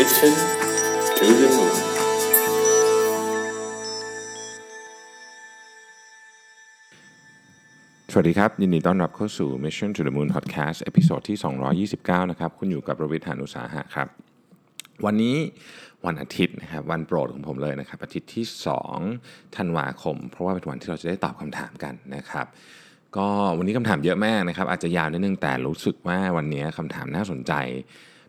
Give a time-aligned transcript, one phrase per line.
[0.00, 0.34] Mission
[1.18, 1.76] to the Moon
[8.12, 14.08] สวัสดีครับ ยินดีต้อนรับเข้าสู่ Mission to the Moon Podcast episode ที่ 229 นะครับ คุณอยู่กับผมรวิศ หาญอุตสาหะครับ
[15.04, 15.36] วันนี้
[16.06, 18.44] วันอาทิตย์นะครับ วันโปรดของผมเลยนะครับ อาทิตย์ที่
[19.00, 22.46] 2 ธันวาคม เพราะว่าเป็นวันที่เราจะได้ตอบคำถามกันนะครับ
[23.16, 23.28] ก็
[23.58, 27.52] วันนี้คำถามเยอะมากนะครับ อาจจะยาวนิดนึงแต่รู้สึกว่าวันนี้คำถามน่าสนใจ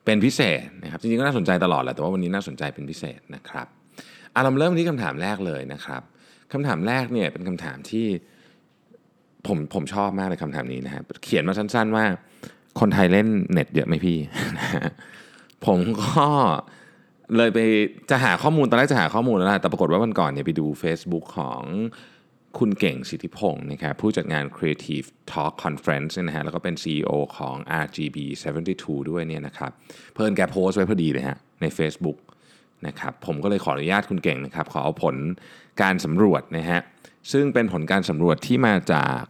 [0.06, 3.68] เป็นพิเศษนะครับจริงๆก็น่าสนใจตลอดแหละแต่ว่าวันนี้น่าสนใจเป็นพิเศษนะครับ
[4.34, 6.02] อาเราเริ่มที่คำถามแรกเลยนะครับ
[6.54, 8.06] คำถามแรกเนี่ยเป็นคำถามที่
[9.48, 12.06] ผมผมชอบมากเลยคำถามนี้นะครับเขียนมาสั้นๆว่า
[12.80, 14.18] คนไทยเล่นเน็ตเยอะไหมพี่
[15.66, 16.26] ผมก็
[17.38, 17.60] เลยไป
[18.10, 21.62] จะหาข้อมูลตอนแรกจะหาข้อมูลแล้วแต่ปรากฏว่าวันก่อนเนี่ยไปดู Facebook ของ
[22.60, 28.18] คุณเก่งสิทธิพงศ์นะครับผู้จัดงาน Creative Talk Conference นะฮะแล้วก็เป็น CEO ของ RGB
[28.64, 29.72] 72 ด้วยเนี่ยนะครับ
[30.14, 32.18] เผอิญแกโพสต์ไว้พอดีเลยฮะใน Facebook
[32.88, 35.16] นะครับผมก็เลยขออนุญาตคุณเก่งนะครับ ขอเอาผล
[35.82, 36.80] การสำรวจนะฮะ
[37.32, 39.22] ซึ่งเป็นผลการสำรวจที่มาจาก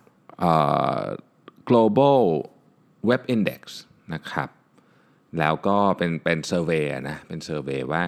[1.69, 2.21] Global
[3.09, 3.61] Web Index
[4.13, 4.49] นะครับ
[5.39, 8.03] แล้วก็เป็นเป็น survey นะเป็น survey ว่า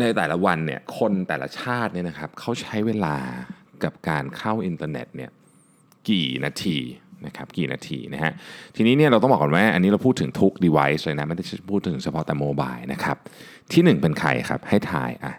[0.00, 3.16] ในแต่ละวันเนี่ยคนแต่ละชาติเนี่ยนะครับเขาใช้เวลา
[3.84, 5.30] กับการเข้าอินเทอร์เน็ตเนี่ย
[6.08, 6.78] กี่นาที
[7.26, 8.32] นะครับกี่นาทีนะฮะ
[8.76, 13.16] ทีนี้เนี่ยเราต้องบอกก่อนว่าอันนี้เราพูดถึงทุก device เลยนะไม่ได้พูดถึงเฉพาะแต่ mobile นะครับ
[13.72, 15.32] ที่ 1 เป็นใครครับให้ทายอะ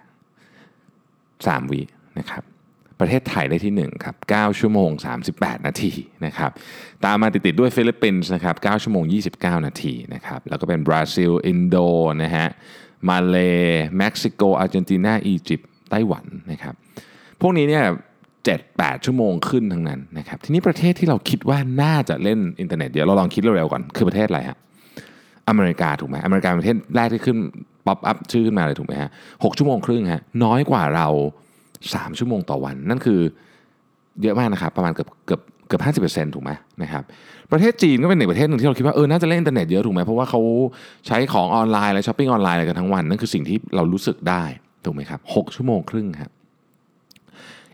[1.47, 1.81] สามวิ
[2.19, 2.43] นะครับ
[2.99, 4.89] ประเทศไทยได้ที่1ครับ9ชั่วโมง
[5.29, 5.91] 38 นาที
[6.25, 6.51] นะครับ
[7.05, 9.03] ตามมาติดๆด้วยฟิลิปปินส์นะครับ9ชั่วโมง
[9.35, 11.75] 29 นาทีนะครับแล้วก็เป็นบราซิล อินโด
[12.23, 12.47] นะฮะ
[13.09, 13.35] มาเล
[13.97, 16.75] เม็กซิโกอาร์เจนตินาอียิปต์ไต้หวันนะครับ
[17.41, 17.85] พวกนี้เนี่ย
[18.45, 24.57] 7 8 ชั่วโมงขึ้นทั้งนั้นนะครับทีนี้ประเทศที่เราคิดว่าน่าจะเล่นอินเทอร์เน็ตเดี๋ยวเราลองคิดเร็วๆก่อนคือประเทศอะไรฮะ
[25.49, 27.37] อเมริกาถูกไหมอเมริกาเป็นประเทศแรกที่ขึ้น
[27.87, 29.09] pop up ชื่อขึ้นมาเลยถูกไหมฮะ
[29.43, 31.07] หกชั่วโมงครึ่งฮะน้อยกว่าเรา
[31.63, 33.19] 3 ชั่วโมงต่อวัน นั่นคือ
[34.21, 36.51] เยอะมากนะครับประมาณเกือบเกือบเกือบห้าสิบเปอร์เซ็นต์ถูกไหม
[36.81, 37.03] นะครับ
[37.51, 40.41] ประเทศจีนก็เป็นหนึ่งประเทศหนึ่งที่เราคิดว่าเออน่าจะเล่นอินเทอร์เน็ตเยอะถูกไหมเพราะว่าเขา
[41.07, 44.43] ซื้อของออนไลน์และช้อปปิ้งออนไลน์อะไรกันทั้งวันนั่นคือสิ่งที่เรารู้สึกได้
[44.85, 46.31] ถูกไหมครับหชั่วโมงครึ่งครับ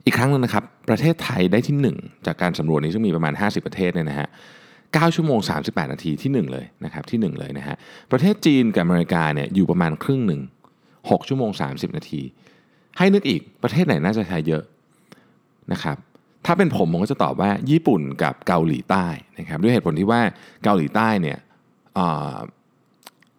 [0.06, 4.28] อีกครั้งนึงนะครับ ประเทศไทยได้ที่ 1 จากการสำรวจนี้ซึ่งมีประมาณ 50 ประเทศเนี่ยนะฮะ
[4.74, 7.76] 9ชั่วโมง 38 นาทีที่ 1 เลยนะครับที่ 1 เลยนะฮะ
[8.12, 10.42] ประเทศจีนกับอเมริกาเนี่ยอยู่ประมาณครึ่งหนึ่ง
[10.90, 12.22] 6ชั่วโมง 30 นาที
[12.98, 14.64] ให้นึกอีกประเทศไหนน่าจะใช้เยอะ
[15.72, 15.98] นะครับ
[16.46, 19.06] ถ้าเป็นผมผมก็จะตอบว่าญี่ปุ่นกับเกาหลีใต้
[19.40, 20.22] นะครับด้วยเหตุผลที่ว่า
[20.64, 21.38] เกาหลีใต้เนี่ย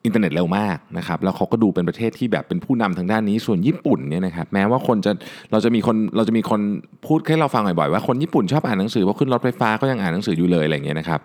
[0.04, 5.12] อินเทอร์เน็ตเร็วมากนะครับแล้วเขาก็ดูเป็นประเทศที่แบบเป็นผู้นำทางด้านนี้ส่วนญี่ปุ่นเนี่ยนะครับแม้ว่าคนจะ
[5.53, 6.60] เราจะมีคนเราจะมีคน
[7.06, 11.20] พูดให้เราฟังบ่อยๆว่าคนญี่ปุ่นชอบอ่านหนังสือเพราะขึ้นรถไฟฟ้าก็ยังอ่านหนังสืออยู่เลยอะไรเงี้ยนะครับ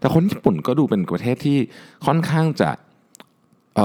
[0.00, 1.58] แต่คนญี่ปุ่นก็ดูเป็นประเทศที่
[2.06, 3.78] ค่อนข้างจะ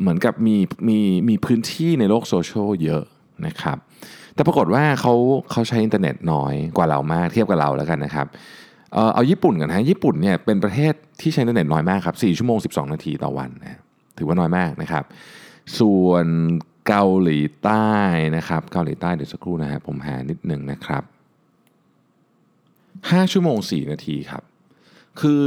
[0.00, 0.56] เหมือนกับมี
[0.88, 0.98] มี
[1.28, 3.02] มีพื้นที่ในโลกโซเชียลเยอะ
[3.46, 3.76] นะครับ
[4.34, 5.14] แต่ปรากฏว่าเขา
[5.50, 8.26] เขาใช้อินเทอร์เน็ตน้อยกว่าเรามากเทียบกับเราแล้วกันนะครับ
[9.14, 13.81] เอาญี่ปุ่นกันนะญี่ปุ่นเนี่ยเป็นประเทศที่ใช้อินเทอร์เน็ตน้อยมากครับ4ชั่วโมง 12 นาทีต่อวันนะ
[14.18, 15.04] ถือว่าน้อยมากนะครับ
[15.78, 16.26] ส่วน
[16.88, 17.90] เกาหลีใต้
[18.36, 21.02] นะครับ เกาหลีใต้เดี๋ยวสักครู่นะครับผมหานิดหนึ่งนะครับ
[22.62, 24.42] 5 ชั่วโมง 4 นาทีครับ
[25.20, 25.44] คือ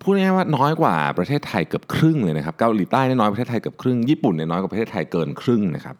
[0.00, 5.96] พูดง่ายๆว่าน้อยกว่าประเทศไทยเกือบครึ่งเลยนะครับเกาหลีใต้น้อยประเทศไทยเกือบครึ่งญี่ปุ่นเนี่ยน้อยกว่าประเทศไทยเกินครึ่งนะครับ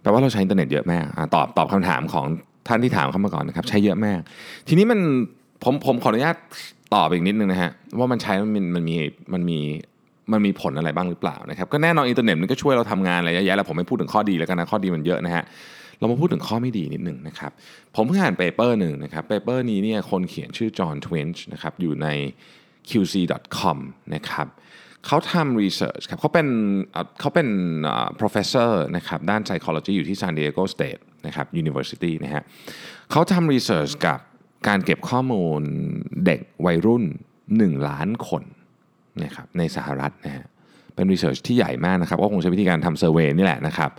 [0.00, 2.26] แปลว่าเราใช้อินเทอร์เน็ตเยอะมากตอบตอบคำถามของ
[2.68, 4.20] ท่านที่ถามเข้ามาก่อนนะครับ ใช้เยอะมาก
[4.68, 5.00] ทีนี้มัน
[5.62, 6.36] ผมผมขออนุญาต
[6.94, 8.96] ตอบอีกนิดนึงนะฮะว่ามันใช้มันมันมี
[9.32, 9.58] มันมี
[10.32, 15.44] มันมีผลอะไรบ้างหรือเปล่านะครับก็แน่นอนอินเทอร์เน็ตมันก็ช่วยเราทำงานอะไรเยอะแยะแล้วผมไม่พูดถึงข้อดีแล้วกันนะข้อดีมันเยอะนะฮะ
[15.98, 17.52] เรามาพูดถึงข้อไม่ดีนิดหนึ่งนะครับ
[17.94, 22.08] ผมเพิ่งอ่าน paper หนึ่งนะครับ paper นี้เนี่ยคนเขียนชื่อ Jean Twenge นะครับอยู่ใน
[22.88, 23.78] qz.com
[24.14, 24.46] นะครับ
[25.06, 26.48] เขาทำ research ครับเขาเป็น
[27.20, 27.48] เขาเป็น
[28.20, 32.42] professor นะครับด้าน psychology อยู่ที่ San Diego State นะครับ University นะฮะ
[33.10, 34.18] เขาทำ research กับ
[34.68, 35.62] การเก็บข้อมูล
[36.26, 37.04] เด็กวัยรุ่น
[37.46, 38.42] 1 ล้านคน
[39.24, 40.44] นะครับในสหรัฐนะฮะ
[40.94, 43.90] เป็น research ที่ใหญ่มากนะครับก็คงใช้วิธีการทำ survey นี่แหละนะครับ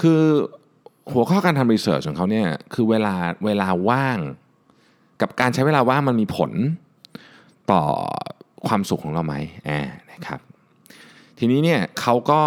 [0.00, 0.22] คือ
[1.12, 3.14] หัวข้อการทำ research ของเขาเนี่ยคือเวลา
[3.44, 4.18] เวลาว่าง
[5.20, 6.52] กับการใช้เวลาว่างมันมีผล
[7.70, 7.82] ต่อ
[8.66, 9.34] ความสุขของเราไหม
[9.68, 9.80] อ่า
[10.12, 10.40] นะครับ
[11.38, 12.40] ทีนี้เนี่ยเขาก็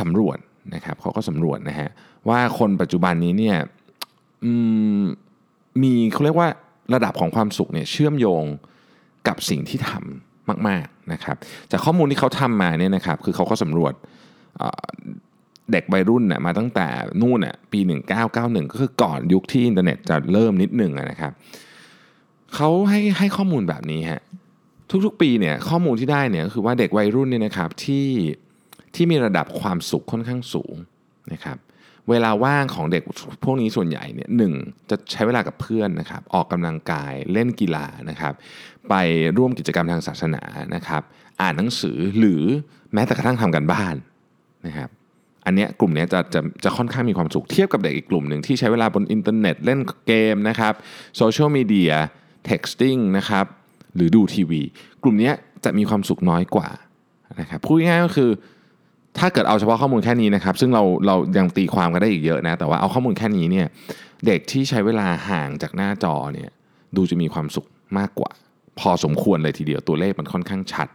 [0.00, 0.38] สำรวจ
[0.74, 1.88] นะครับเขาก็สำรวจนะฮะ
[2.28, 3.56] ว่าคนปัจจุบันนี้เนี่ย
[5.82, 6.48] มีเขาเรียกว่า
[6.94, 8.44] ระดับของความสุขเนี่ยเชื่อมโยง
[9.28, 11.36] กับสิ่งที่ทำมาก นะครับ
[11.70, 13.94] จากข้อมูลที่เขาทำมาเนี่ยนะครับคือเขาก็สำรวจ
[15.72, 16.88] เด็กวัยรุ่นน่ยมาตั้งแต่
[17.20, 17.80] นู่นน่ะปี
[18.26, 21.32] 1991 ก็คือก่อนยุคที่อินเทอร์เน็ตจะเริ่มนิดหนึ่งนะครับ
[22.54, 24.20] เขาให้ให้ข้อมูลแบบนี้ฮะ
[25.04, 28.08] ทุกๆปีเนี่ยข้อมูลที่ได้เนี่ยก็คือว่าเด็กวัยรุ่นเนี่ยนะครับที่
[28.94, 30.74] ที่มีระดับความสุขค่อนข้างสูง
[31.32, 31.58] นะครับ
[32.10, 33.02] เวลาว่างของเด็ก
[33.44, 34.52] พวกนี้ส่วนใหญ่เนี่ยหนึ่ง
[34.90, 38.32] จะใช้เวลากับเพื่อนนะครับออกกำลังกายเล่นกีฬานะครับ
[38.88, 38.94] ไป
[39.38, 40.42] ร่วมกิจกรรมทางศาสนา
[40.74, 41.02] นะครับ
[41.40, 42.42] อ่านหนังสือหรือ
[42.94, 43.94] แม้แต่กระทั่งทำกันบ้าน
[44.66, 44.88] นะครับ
[45.46, 50.74] อันเนี้ยกลุ่มนี้จะจะจะค่อนข้างมีความสุขเทียบกับเด็กอีกกลุ่มหนึ่งที่ใช้เวลาบนอินเทอร์เน็ตเล่นเกมนะครับ
[51.16, 51.92] โซเชียลมีเดีย
[52.50, 53.46] texting นะครับ
[53.96, 54.62] หรือดูทีวี
[55.02, 55.32] กลุ่มนี้
[55.64, 56.68] จะมีความสุขน้อยกว่า
[57.40, 58.30] นะครับพูดง่ายก็คือ
[59.18, 63.66] ถ้าเกิดเอาเฉพาะข้อมูลแค่นี้นะครับ ซึ่งเราเรายังตีความกันได้อีกเยอะนะ แต่ว่าเอาข้อมูลแค่นี้เนี่ย
[64.26, 66.50] เด็กที่ใช้เวลาห่างจากหน้าจอเนี่ย
[66.96, 67.66] ดูจะมีความสุข
[67.98, 68.30] มากกว่า
[68.78, 70.88] พอสมควรเลยทีเดียวตัวเลขมันค่อนข้างชัด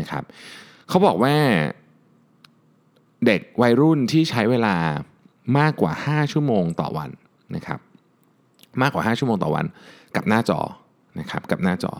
[0.00, 0.24] นะครับ
[0.88, 1.34] เขาบอกว่า
[3.26, 4.76] เด็กวัยรุ่นที่ใช้เวลา
[5.58, 7.10] มากกว่า 5 ชั่วโมงต่อวัน
[7.54, 7.80] นะครับ
[8.82, 9.66] มากกว่า 5 ชั่วโมงต่อวัน
[10.16, 10.60] กับหน้าจอ
[11.20, 11.92] นะครับกับหน้าจอ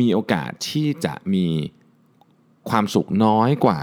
[0.00, 1.46] มีโอกาสที่จะมี
[2.70, 3.78] ความสุขน้อยกว่า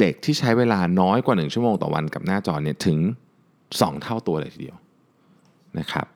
[0.00, 2.98] เด็กที่ใช้เวลาน้อยกว่า 1 ชั่วโมงต่อวันกับหน้าจอเนี่ยถึง
[3.50, 4.76] 2 เท่าตัวเลยทีเดียว
[5.78, 6.06] นะครับ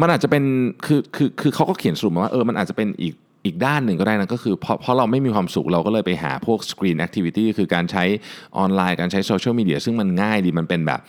[0.00, 0.44] มันอาจจะเป็น
[0.86, 8.04] คือคือคือเขาก็เขียนสรุปมาว่าเออมันอาจจะเป็นอีก อีกด้านหนึ่งก็ได้นะก็คือเพราะเพราะเราไม่มีความสุขเราก็เลยไปหาพวก screen activity คือการใช้
[8.58, 11.00] ออนไลน์การใช้โซเชียลมีเดียซึ่งมันง่ายดีมันเป็นแบบ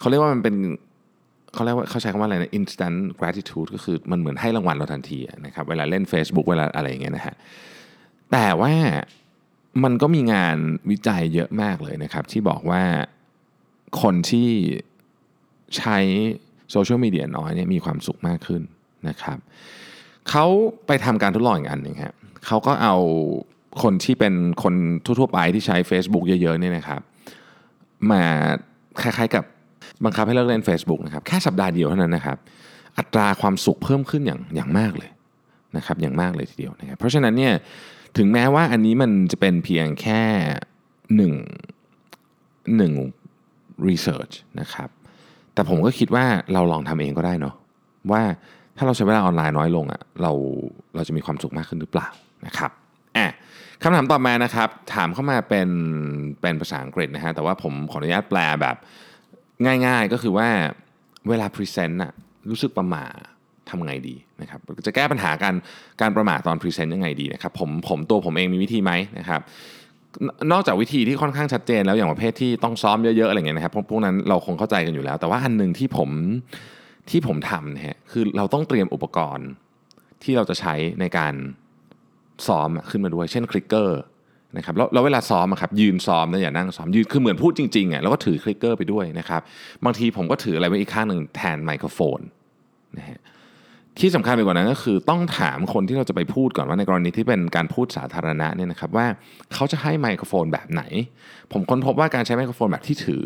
[0.00, 0.54] เขาเรียกว่ามันเป็น
[1.54, 7.34] เขาเรียกว่าเขาใช้คำว่าอะไรนะ instant gratitude ก็คือมันเหมือนให้รางวัลเราทันทีนะครับเวลาเล่น Facebook เวลาอะไรอย่างเงี้ยนะฮะ
[8.32, 8.74] แต่ว่า
[9.84, 10.56] มันก็มีงาน
[10.90, 12.82] วิจัยเยอะมากเลยนะครับ ที่บอกว่า
[14.02, 14.48] คนที่
[15.76, 15.98] ใช้
[16.70, 18.62] โซเชียลมีเดียน้อยเนี่ยมีความสุขมากขึ้น
[19.08, 19.38] นะครับ
[20.28, 20.46] เขา
[20.86, 22.14] ไปทำการทดลองอีกอันหนึ่งครับ
[22.46, 22.96] เขาก็เอา
[23.82, 24.74] คนที่เป็นคน
[25.04, 27.00] ทั่วๆไปที่ใช้ Facebook เยอะๆเนี่ยนะครับ
[28.10, 28.22] มา
[29.02, 29.44] คล้ายๆกับ
[30.04, 32.38] บังคับให้เลิกเล่น Facebook นะครับแค่สัปดาห์เดียวเท่านั้นนะครับ
[32.98, 35.10] อัตราความสุขเพิ่มขึ้นอย่างอย่างมากเลย
[35.76, 37.52] นะครับอย่างมากเลยทีเดียวนะครับเพราะฉะนั้นเนี่ย
[38.16, 40.22] ถึงแม้ว่าอันนี้มันจะเป็นเพียงแค่
[41.16, 41.32] หนึ่ง
[42.76, 42.92] หนึ่ง
[43.88, 44.88] research นะครับ
[45.54, 47.54] แต่ผมก็คิดว่าเราลองทำเองก็ได้เนาะ
[48.10, 48.22] ว่า
[48.80, 50.32] ถ้าเราใช้เวลาออนไลน์น้อยลงอะ่ะเรา
[50.94, 52.08] เราจะมีความสุขมากขึ้นหรือเปล่า
[52.46, 52.70] นะครับ
[53.16, 53.26] อะ
[53.82, 55.68] คำถามต่อมานะครับ ถามเข้ามาเป็น
[56.40, 58.76] เป็นภาษาอังกฤษนะฮะแต่ว่าผมขออนุญาตแปลแบบ
[59.86, 60.48] ง่ายๆก็คือว่า
[61.28, 62.12] เวลา present อะ
[62.50, 63.04] รู้สึกประหม่า
[63.70, 65.54] ทำไงดีนะครับจะแก้ปัญหาการ
[66.00, 69.40] การประหม่าตอน present ยังไงดีนะครับผมผมตัวผมเองมีวิธีไหมนะครับ
[70.52, 76.10] นอกจากวิธีที่ค่อนข้างชัดเจนแล้วอย่างประเภทที่ต้องซ้อมเยอะๆอะไรเงี้ยนะครับพวกนั้นเราคงเข้าใจกันอยู่แล้ว แต่ว่าอันหนึ่งที่ผม
[77.10, 79.48] ที่ผมทำนะฮะคือเราต้องเตรียมอุปกรณ์
[80.22, 81.34] ที่เราจะใช้ในการ
[82.46, 84.00] ซ้อมขึ้นมาด้วย เช่นคลิกเกอร์
[84.56, 89.40] นะครับแล้วแล้วเวลาซ้อมครับยืนซ้อมนะอย่านั่งซ้อมยืนคือเหมือนพูดจริงๆอะแล้วก็ถือคลิกเกอร์ไปด้วยนะครับ
[89.84, 92.20] บางทีผมก็ถืออะไรไว้อีกข้างหนึ่งแทนไมโครโฟน
[92.98, 93.20] นะฮะ
[93.98, 99.06] ที่สำคัญไปกว่านั้นก็คือต้องถามคนที่เราจะไปพูดก่อนว่าในกรณีที่เป็นการพูดสาธารณะเนี่ยนะครับว่า
[99.54, 100.82] เขาจะให้ไมโครโฟนแบบไหน
[101.52, 103.24] ผมค้นพบว่าการใช้ไมโครโฟนแบบที่ถือ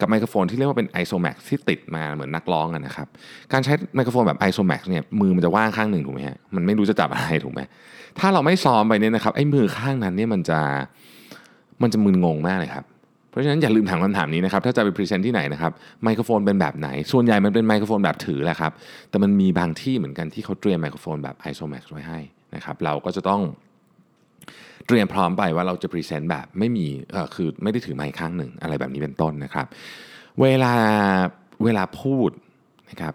[0.00, 3.08] กับไมโครโฟนที่เรียกว่าเป็น ISOMAX ที่ติดมาเหมือนนักร้องกันนะครับ
[3.52, 7.60] การใช้ไมโครโฟนแบบ ISOMAX เนี่ยมือมันจะว่างข้างหนึ่งถูกไหมฮะมันไม่รู้จะจับอะไรถูกไหม
[8.18, 10.60] ถ้าเราไม่ซ้อมไปเนี่ยนะครับไอ้มือข้างนั้นเนี่ยมันจะ
[11.82, 12.84] มันจะมึนงงมากเลยครับ
[13.30, 15.72] เพราะฉะนั้นอย่าลืมถามคำถามนี้นะครับถ้าจะไป present ที่ไหนนะครับ
[16.04, 18.72] ไมโครโฟนเป็นแบบไหน ส่วนใหญ่มันเป็นไมโครโฟนแบบถือแหละครับ
[19.10, 22.20] แต่มันมีบางที่เหมือนกันที่เขาเตรียมไมโครโฟนแบบ ISOMAX ไว้ให้
[22.54, 23.40] นะครับเราก็จะต้อง
[24.90, 26.86] เตรียมพร้อมไปว่าเราจะ present แบบไม่มี
[27.34, 29.66] คือไม่ได้ถือไมค์ข้างหนึ่งอะไรแบบนี้เป็นต้นนะครับ
[30.40, 30.74] เวลา
[31.64, 32.30] เวลาพูด
[32.90, 33.14] นะครับ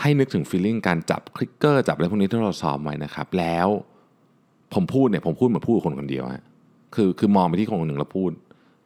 [0.00, 3.68] ให้นึกถึงฟีลลิ่งการจับคลิกเกอร์จับอะไรพวกนี้ที่เราซ้อมไว้นะครับ แล้ว
[4.74, 6.44] ผมพูดเนี่ยผมพูดเหมือนพูดคนคนเดียวฮะ
[6.94, 8.32] คือคือมองไปที่คนคนหนึ่งแล้วพูด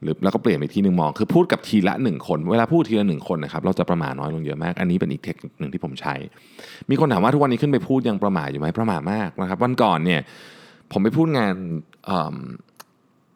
[0.02, 6.14] หรือแล้วก็เปลี่ยนไปที่หนึ่งมองคือพูดกับทีละหนึ่งคน เวลาพูดทีละหนึ่งคนนะครับเราจะประมาทน้อยลงเยอะมาก อันนี้เป็นอีกเทคนิคหนึ่งที่ผมใช้
[6.90, 10.20] มีคนถามว่าทุกวันนี้ขึ้นไปพูดยังประมาทอยู่ไหมประมาทมากนะครับ วันก่อนเนี่ย
[10.92, 11.54] ผมไปพูดงาน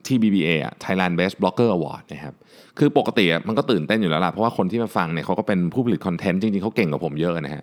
[0.06, 2.34] ที่ BBA อะ Thailand Best Blogger Award นะครับ
[2.78, 7.62] คือปกติมันก็ตื่นเต้นอยู่แล้วล่ะ เพราะว่าคนที่มาฟังเนี่ยเขาก็เป็นผู้ผลิตคอนเทนต์จริงๆเขาเก่งกว่าผมเยอะนะฮะ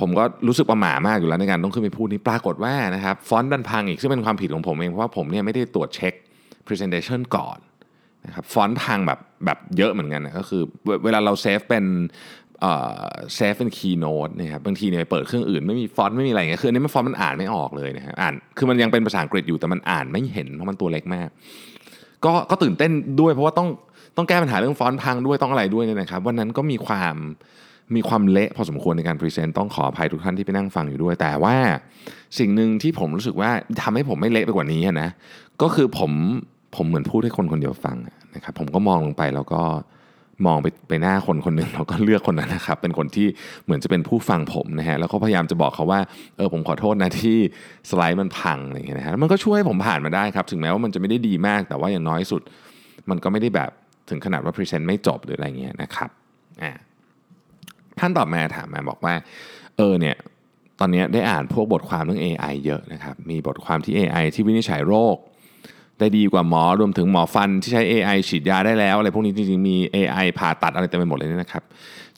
[0.00, 6.14] ผมก็รู้สึกประหม่ามากอยู่แล้วในการต้องขึ้นไปพูดนี้ปรากฏว่านะครับฟอนต์ดันพังอีกซึ่งเป็นความผิดของผมเอง เพราะว่าผมเนี่ยไม่ได้ตรวจเช็ค
[6.66, 7.58] presentation ก่อน
[8.26, 10.62] นะครับฟอนต์พังแบบแบบเยอะเหมือนกันนะก็คือ
[11.04, 11.84] เวลาเราเซฟเป็น
[13.34, 21.28] เซฟเป็น Keynote นะครับบางทีเนี่ยเปิดเครื่องอื่นไม่มีฟอนต์ไม่มีอะไรเงี้ยคืออันนี้มันฟอนต์มันอ่านไม่ออกเลยนะฮะอ่านคือมันยังเป็นภาษาอังกฤษอยู่แต่มันอ่านไม่เห็นเพราะมันตัวเล็กมาก
[22.24, 23.68] ก็ก็ตื่นเต้นด้วย เพราะว่าต้อง
[24.16, 27.16] ต้องแก้ปัญหาเรื่องฟอนต์พังด้วยต้องอะไรด้วยเนี่ยนะครับวันนั้นก็มีความ
[27.96, 31.56] มีความเละพอสมควรในการ present ต้องขออภัยทุกท่านที่ไปนั่งฟังอยู่ด้วย แต่ว่า
[32.38, 33.50] สิ่งหนึ่งที่ผมรู้สึกว่า
[33.82, 35.08] ทำให้ผมไม่เละไปกว่านี้นะ
[35.62, 36.12] ก็คือผม
[36.76, 37.96] ผมเหมือนพูดให้คนคนเดียวฟัง
[38.34, 39.62] นะครับผมก็มองลงไปแล้วก็
[40.46, 43.26] มองไปไปหน้าคนคนหนึ่งแล้วก็เลือกคนนั้นนะครับ เป็นคนที่
[43.64, 46.00] เหมือนจะเป็นผู้ฟังผมนะฮะแล้วก็พยายามจะบอกเขาว่า
[46.36, 47.36] เออผมขอโทษนะที่
[47.90, 52.42] สไลด์มันพังอะไรอย่างเงี้ยนะฮะมันก็ช่วยให้ผมผ่านมาได้ครับ ถึงแม้ว่ามันจะไม่ได้ดีมาก แต่ว่าอย่างน้อยสุด
[53.10, 53.70] มันก็ไม่ได้แบบ
[54.10, 56.10] ถึงขนาดว่า present ไม่จบหรืออะไรเงี้ยนะครับ
[56.62, 56.72] อ่า
[57.98, 59.14] ท่านตอบมาถามมาบอกว่า
[59.76, 60.16] เออเนี่ย
[60.80, 65.16] ตอนนี้ได้อ่านพวกบทความเรื่อง AI เยอะนะครับมีบทความที่ AI ที่วินิจฉัยโรค
[65.98, 71.62] ได้ดีกว่าหมอรวมถึงหมอฟันที่ใช้ AI ฉีดยาได้แล้วอะไรพวกนี้จริงๆมี AI ผ่าตัดอะไรเต็มไปหมดเลยนะครับ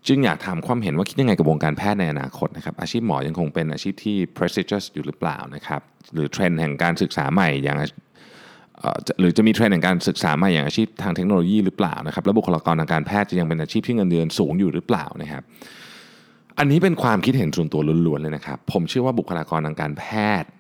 [0.07, 5.81] จึงอยากถามความเห็นว่าคิดยังไงกับวงการแพทย์ในอนาคตนะครับ อาชีพหมอยังคงเป็นอาชีพที่ prestigious อยู่หรือเปล่านะครับ
[6.13, 7.77] หรือเทรนด์แห่งการศึกษาใหม่อย่าง
[9.21, 15.43] หรือจะมีเทรนด์แห่งการศึกษาใหม่อย่างอาชีพทางเทคโนโลยีหรือเปล่านะครับและบุคลากรทางการแพทย์จะยังเป็นอาชีพที่เงินเดือนสูงอยู่หรือเปล่านะครับ
[16.59, 20.05] อันนี้เป็นความคิดเห็นส่วนตัวล้วนๆเลยนะครับ ผมเชื่อว่าบุคลากรทางการแพ
[20.43, 20.51] ทย์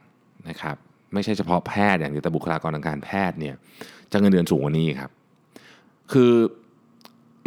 [0.48, 0.76] นะครับ
[1.14, 3.54] ไม่ใช่เฉพาะแพทย์อย่างเดียวแต่บุคลากรทางการแพทย์เนี่ย
[4.12, 5.10] จะเงินเดือนสูงกว่านี้ครับ
[6.12, 6.32] คือ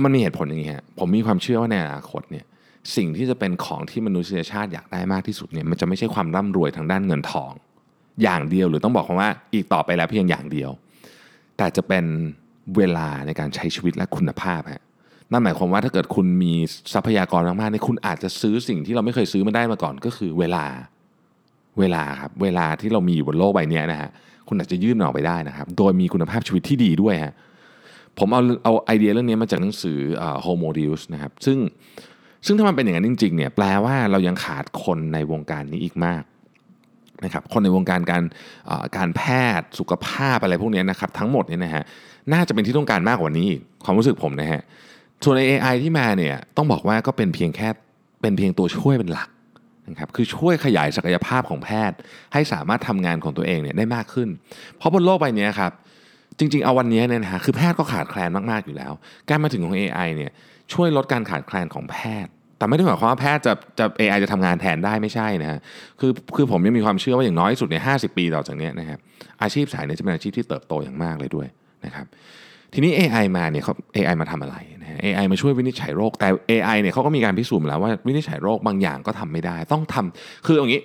[0.03, 2.45] มันมีเหตุผลอย่างนี้ฮะผมมีความเชื่อว่าในอนาคตเนี่ย
[2.95, 7.51] สิ่งที่จะเป็นของที่มนุษยชาติอยากได้มากที่สุดเนี่ยมันจะไม่ใช่ความร่ำรวยทางด้านเงินทอง
[8.23, 10.69] อย่างเดียวหรือต้องบอกคำว่าอีกต่อไปแล้วเพียงอย่างเดียว
[11.57, 12.05] แต่จะเป็น
[12.77, 14.83] เวลาในการใช้ชีวิตและคุณภาพฮะ
[15.31, 16.53] นั่นหมายความว่าถ้าเกิดคุณมี
[16.93, 20.65] ทรัพยากรมากๆเนี่ยคุณอาจจะซื้อสิ่งที่เราไม่เคยซื้อมาได้มาก่อนก็คือเวลา
[21.79, 24.09] เวลาครับเวลาที่เรามีอยู่บนโลกใบนี้นะฮะ
[24.47, 27.33] คุณอาจจะยื่นออกไปได้นะครับ โดยมีคุณภาพชีวิตที่ดีด้วยฮะ
[28.19, 29.97] ผมเอาเอาไอเดียเรื่องนี้มาจากหนังสือ
[30.45, 31.57] Homo Deus นะครับซึ่ง
[32.45, 36.23] ซึ่งถ้ามันเป็นอย่างนั้นจริงๆเนี่ยแปลว่าเรายังขาดคนในวงการนี้อีกมาก
[37.23, 38.23] นะครับคนในวงการการ
[38.97, 39.21] การแพ
[39.59, 41.83] ทย์สุขภาพอะไรพวกนี้นะครับทั้งหมดเนี่ยนะฮะ
[42.33, 43.49] น่าจะเป็นที่ต้องการมากกว่านี้
[43.83, 44.61] ความรู้สึกผมนะฮะ
[45.23, 47.67] ส่วนใน AI ที่มาเนี่ยต้องบอกว่าก็เป็นเพียงแค่
[48.21, 49.29] เป็นเพียงตัวช่วยเป็นหลัก
[49.89, 51.97] นะครับคือช่วยขยายศักยภาพของแพทย์
[52.33, 54.29] ให้สามารถทำงานของตัวเองเนี่ยได้มากขึ้น
[54.77, 55.71] เพราะบนโลกใบนี้ครับ
[56.39, 58.93] จริงๆ เอาวันนี้เนี่ยนะฮะคือแพทย์ก็ขาดแคลนมากๆอยู่แล้ว
[59.29, 60.31] การมาถึงของ AI เนี่ย
[60.73, 65.59] ช่วยลดการขาดแคลนของแพทย์ แต่ไม่ได้หมายความว่าแพทย์จะจะ AI จะทำงานแทนได้ไม่ใช่นะฮะ
[65.99, 68.99] คือคือผมยังมีความเชื่อว่าอย่างน้อยสุดเนี่ยห้ปีต่อจากนี้นะครับ
[69.41, 71.47] อาชีพสายนี้จะเป็นอาชีพที่เติบโตอย่างมากเลยด้วย
[71.85, 72.05] นะครับ
[72.73, 74.55] ทีนี้ AI มาเนี่ยเขา AI มาทำอะไร
[75.03, 80.81] AI มาช่วยวินิจฉัยโรค แต่ AI เนี่ยเขาก็มีการพิสูจน์แล้วว่าวินิจฉัยโรคบางอย่างก็ทำไม่ได้ ต้องทำคืออย่างนี้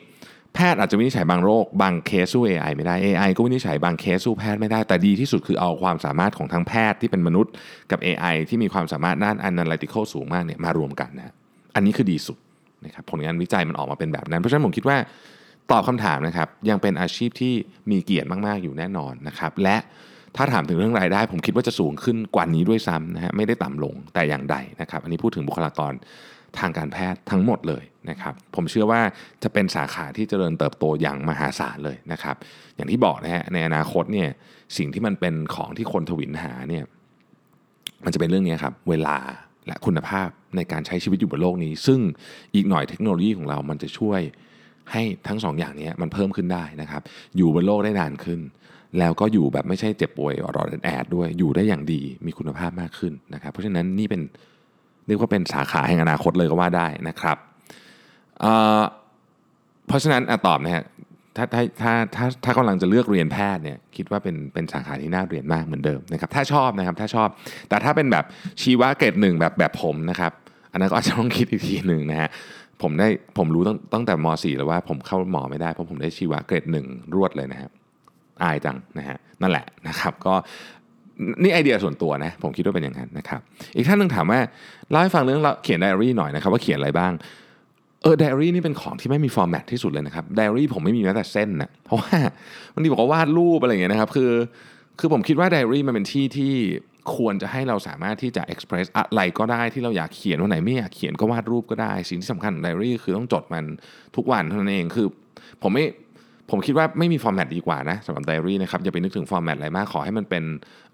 [0.54, 7.52] แพทย์อาจจะวินิจฉัยบางโรค บางเคสสู้ AI ไม่ได้ AI ก็วินิจฉัยบางเคสสู้แพทย์ไม่ได้ แต่ดีที่สุดคือเอาความสามารถของทั้งแพทย์ที่เป็นมนุษย์
[7.90, 11.34] กับ AI ที่มีความสามารถด้าน analytical สูงมากเนี่ยมารวมกันนะ
[11.74, 12.38] อันนี้คือดีสุด
[12.84, 14.96] นะครับผลงานวิจัยมันออกมาเป็นแบบนั้น เพราะฉะนั้นผมคิดว่า
[15.70, 17.54] ตอบคำถามนะครับยังเป็นอาชีพที่
[17.90, 19.76] มีเกียรติมาก ๆ อยู่แน่นอนนะครับและ
[20.40, 25.92] ถ้าถามถึงเรื่องรายได้ ผมคิดว่าจะสูงขึ้นกว่านี้ด้วยซ้ำนะฮะไม่ได้ต่ำลงแต่อย่างใดนะครับ อันนี้พูดถึงบุคลากร
[26.58, 29.00] ทางการแพทย์ทั้งหมดเลยนะครับ ผมเชื่อว่า
[29.42, 32.36] จะเป็นสาขาที่เจริญเติบโตอย่างมหาศาลเลยนะครับ
[32.76, 34.28] อย่างที่บอกนะฮะในอนาคตเนี่ย
[34.76, 36.84] สิ่งที่มันเป็นของที่คนทวินหาเนี่ย
[38.04, 39.16] มันจะเป็นเรื่องนี้ครับเวลา
[39.66, 42.00] และคุณภาพในการใช้ชีวิตอยู่บนโลกนี้ ซึ่ง
[42.54, 44.20] อีกหน่อยเทคโนโลยีของเรามันจะช่วย
[44.92, 47.02] ให้ทั้งสองอย่างนี้มันเพิ่มขึ้นได้นะครับ
[47.36, 48.40] อยู่บนโลกได้นานขึ้น
[48.98, 54.22] แล้วก็อยู่แบบไม่ใช่เจ็บป่วยอรอดแอดด้วยอยู่ได้อย่างดีมีคุณภาพมากขึ้นนะครับ เพราะฉะนั้นนี่เป็น
[55.06, 57.36] เรียกว่าเป็นสาขาแห่งอนาคตเลยก็ว่าได้นะครับ
[58.40, 60.84] เเพราะฉะนั้นอตอบนะฮะ
[61.36, 67.28] ถ้าถ้าถ้าถ้าถ้ากำลังจะเลือกเรียนแพทย์เนี่ยคิดว่าเป็นเป็นสาขาที่น่าเรียนมากเหมือนเดิมนะครับถ้าชอบนะครับถ้าชอบ
[67.68, 68.24] แต่ถ้าเป็นแบบ
[68.62, 70.32] ชีวะเกรดหนึ่งแบบแบบผมนะครับ
[70.72, 72.28] อันนั้นก็อาจจะต้องคิดอีกทีหนึ่งนะฮะ
[72.82, 77.70] ผมได้ผมรู้ตั้งตั้งแต่ม .4 แล้วว่าผมเข้าหมอไม่ได้เพราะผมได้ชีวะเกรดหนึ่งรวดเลยนะครับ
[78.42, 80.34] อายจังนะฮะนั่นแหละนะครับก็
[81.42, 83.40] นี่ไอเดียส่วนตัวนะผมคิดว่าเป็นอย่างนั้นนะครับ
[83.76, 84.40] อีกท่านหนึ่งถามว่า
[84.90, 87.12] เล่าให้ฟังเรื่องเขียนไดอารี่หน่อยนะครับว่าเขียนอะไรบ้าง
[88.02, 92.16] เออไดอารี่นี่เป็นของที่ไม่มี format ที่สุดเลยนะครับไดอารี่ผมไม่มีแม้แต่เส้นนะเพราะว่า
[92.74, 94.32] มันดีบอกว่าวาดรูปอะไรอย่างเงี้ยนะครับคือ
[94.98, 96.54] คือผมคิดว่าไดอารี่มันเป็นที่ที่
[97.16, 103.64] ควรจะให้เราสามารถที่จะ express อะไรก็ได้ที่เราอยากเขียนวันไหนไม่อยากเขียนก็วาดรูปก็ได้ สิ่งที่สำคัญของไดอารี่คือต้องจดมัน
[104.16, 105.06] ทุกวันเท่านั้นเองคือ
[105.62, 105.84] ผมไม่
[106.50, 110.44] ผมคิดว่าไม่มี format ดีกว่านะสำหรับไดอารี่นะครับอย่าไปนึกถึง format อะไรมากขอให้มันเป็น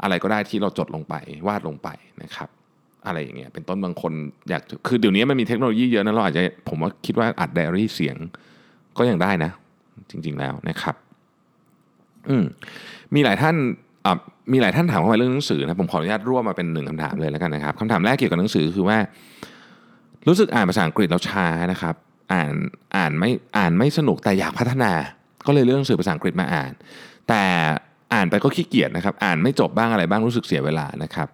[0.03, 1.15] อะไรก็ได้ที่เราจดลงไป
[1.47, 1.89] วาดลงไป
[2.23, 2.49] นะครับ
[3.07, 4.13] อะไรอย่างเงี้ยเป็นต้นบางคน
[4.49, 8.17] อยากคือเดี๋ยวนี้มันมีเทคโนโลยีเยอะนะเราอาจจะผมว่าคิดว่าอัดไดอารี่เสียง
[8.99, 9.51] ก็ยังได้นะ
[10.11, 10.97] จริง ๆแล้วนะครับ
[12.29, 12.45] อืม
[13.15, 13.57] มีหลายท่าน
[14.05, 14.19] อ่า
[14.53, 18.99] มีหลายท่านถามเข้ามาเรื่องหนังสือนะผมขออนุญาตร่วมมาเป็นหนึ่งคำถามเลยแล้วกันนะครับคำถามแรกเกี่ยวกับหนังสือคือว่า
[20.29, 21.95] รู้สึกอ่านภาษาอังกฤษแล้วช้านะครับ
[22.33, 22.53] อ่าน
[22.97, 24.93] อ่านไม่อ่านไม่สนุกแต่อยากพัฒนา
[25.47, 26.73] ก็เลยเลือกหนังสือภาษาอังกฤษมาอ่าน
[27.29, 27.43] แต่
[28.15, 31.29] อ่านไปก็ขี้เกียจนะครับ อ่านไม่จบบ้างอะไรบ้างรู้สึกเสียเวลานะครับ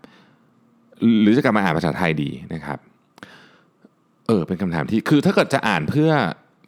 [1.22, 2.78] หรือจะกลับมาอ่านภาษาไทยดีนะครับ
[4.26, 6.10] เออเป็นคำถามที่คือถ้าเกิดจะอ่านเพื่อ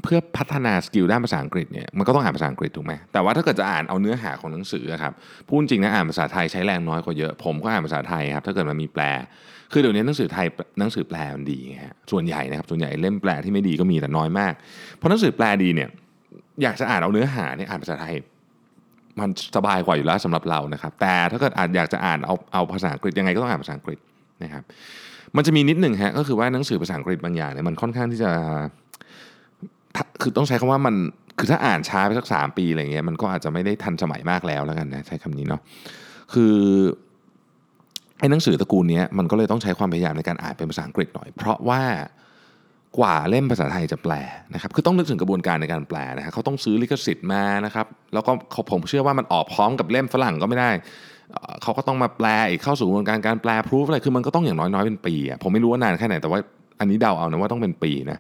[0.03, 5.13] เพื่อพัฒนาสกิลด้านภาษาอังกฤษเนี่ยมันก็ต้องอ่านภาษาอังกฤษถูกไหมแต่ว่าถ้าเกิดจะอ่านเอาเนื้อหาของหนังสือครับ
[5.47, 9.05] พูดจริงนะอ่านภาษาไทยใช้แรงน้อยกว่าเยอะ ผมก็อ่านภาษาไทยครับถ้าเกิดมันมีแปล
[9.73, 10.47] คือเดี๋ยวนี้หนังสือไทย
[10.79, 14.53] หนังสือแปลมันดีฮะส่วนใหญ่นะครับส่วนใหญ่เล่มแปลที่ไม่ดีก็มีแต่น้อยมาก
[14.97, 15.89] เพราะหนังสือแปลดีเนี่ย
[16.63, 18.15] อยากจะอ่านเอาเนื้อหาเนี่ยอ่านภาษาไทย
[19.21, 23.99] มันสบายกว่าอยู่แล้วสำหรับเรานะครับ แต่ถ้าเกิดอาจอยากจะอ่านเอาเอาภาษาอังกฤษยังไงก็ต้องอ่านภาษาอังกฤษ
[24.43, 24.63] นะครับ
[25.37, 28.31] มันจะมีนิดหนึ่งฮะก็คือว่าหนังสือภาษาอังกฤษบางอย่างเนี่ยมันค่อนข้างที่จะ
[30.23, 30.95] คือต้องใช้คำว่ามัน
[31.39, 35.61] คือถ้าอ่านช้าไปสักสามปีอะไรเงี้ยมันก็อาจจะไม่ได้ทันสมัยมากแล้วแล้วกันนะใช้คำนี้เนาะ
[36.33, 36.55] คือ
[38.19, 41.83] ไอ้หนังสือตระกูลนี้มันก็เลยต้องใช้ความพยายามในการอ่านเป็นภาษาอังกฤษหน่อย เพราะว่า
[42.99, 44.15] กว่าเล่มภาษาไทยจะแปล
[44.55, 48.31] นะครับคือต้องนึกถึงกระบวนการในการแปลนะฮะเขาต้องซื้อลิขสิทธิ์มานะครับแล้วก็
[48.71, 50.71] ผมเชื่อว่ามันออกพร้อมกับเล่มฝรั่งก็ไม่ได้
[51.63, 56.39] เขาก็ต้องมาแปลอีกเข้าสู่กระบวนการการแปลพรูฟอะไรคือมันก็ต้องอย่างน้อยๆเป็นปีอะผมไม่รู้ว่านานแค่ไหนแต่ว่า
[56.81, 58.19] อันนี้เดาเอานะว่าต้องเป็นปีนะ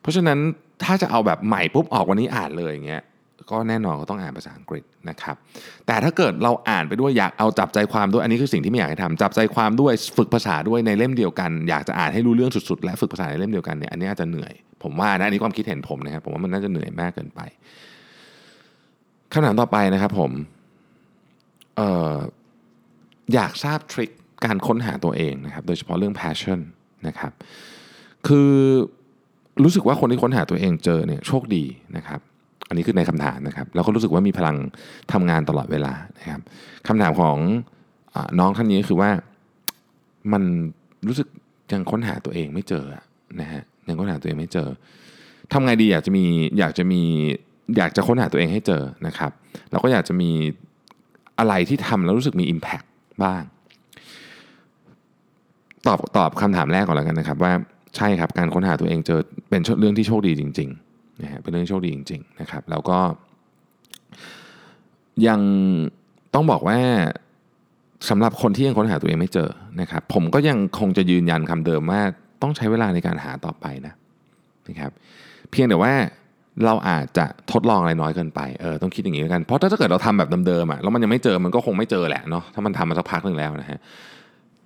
[0.00, 0.38] เพราะฉะนั้น
[0.84, 3.02] ถ้าจะเอาแบบใหม่ปุ๊บออกวันนี้อ่านเลยอย่างเงี้ย
[3.50, 5.36] ก็แน่นอนก็ต้องอ่านภาษาอังกฤษนะครับ
[5.86, 14.52] แต่ถ้าเกิดเราอ่านไปด้วยอยากเอาจับใจความด้วยอันนี้คือสิ่งที่ไม่อยากให้ทำจับใจความด้วยฝึกภาษาด้วยในเล่มเดียวกัน อยากจะอ่านให้รู้เรื่องสุดๆ และฝึกภาษาในเล่มเดียวกันเนี่ยอันนี้อาจจะเหนื่อย
[14.82, 17.40] ผมว่านะอันนี้ความคิดเห็นผมนะครับผมว่ามันน่าจะเหนื่อยมากเกินไป
[19.32, 20.30] คำถามต่อไปนะครับผม
[21.76, 22.16] เอ่อ
[23.34, 24.10] อยากทราบทริค
[24.44, 26.60] การค้นหาตัวเองนะครับโดยเฉพาะเรื่อง passion
[27.06, 27.32] นะครับ
[28.28, 28.52] คือ
[29.64, 31.64] รู้สึกว่าคนที่ค้นหาตัวเองเจอเนี่ยโชคดี
[31.96, 32.20] นะครับ
[32.68, 34.56] อันนี้คือในคำถามนะครับแล้วก็รู้สึกว่ามีพลัง
[35.12, 36.40] ทำงานตลอดเวลานะครับ
[36.88, 37.36] คำถามของ
[38.14, 39.10] อน้องท่านนี้คือว่า
[40.32, 40.42] มัน
[41.06, 41.28] รู้สึก
[41.72, 42.84] ยังค้นหาตัวเองไม่เจอ
[43.40, 44.68] นะฮะยังค้นหาตัวเองไม่เจอ
[45.52, 46.24] ทำไงดีอยากจะมี
[46.58, 47.02] อยากจะมี
[47.76, 49.32] อยากจะค้นหาตัวเองให้เจอนะครับ
[49.70, 50.30] เราก็อยากจะมี
[51.38, 52.86] อะไรที่ทำแล้วรู้สึกมี Impact
[53.24, 53.42] บ้าง
[55.86, 57.52] ตอบตอบคำถามแรกก่อนแล้วกันนะครับ ว่า
[57.96, 59.20] ใช่ครับการค้นหาตัวเองเจอ
[59.50, 60.87] เป็นเรื่องที่โชคดีจริง ๆ
[61.22, 62.98] นะฮะเป็นเรื่องโชคดีจริงๆนะครับแล้วก็
[65.26, 65.40] ยัง
[66.34, 66.78] ต้องบอกว่า
[68.08, 69.48] สำหรับคนที่ยังค้นหาตัวเองไม่เจอ
[69.80, 72.00] นะครับผมก็ยังคงจะยืนยันคำเดิมว่า
[72.42, 73.94] ต้องใช้เวลาในการหาต่อไปนะ
[74.68, 74.92] นะครับ
[75.50, 75.92] เพียงแต่ว่า
[76.64, 83.78] เราอาจจะทดลองอะไรน้อยเกินไปเออต้องคิดอย่างนี้กันเพราะถ้าเกิดเราทำแบบเดิมๆอะแล้วมันยังไม่เจอมันก็คงไม่เจอแหละเนาะถ้ามันทำมาสักพักหนึ่งแล้วนะฮะ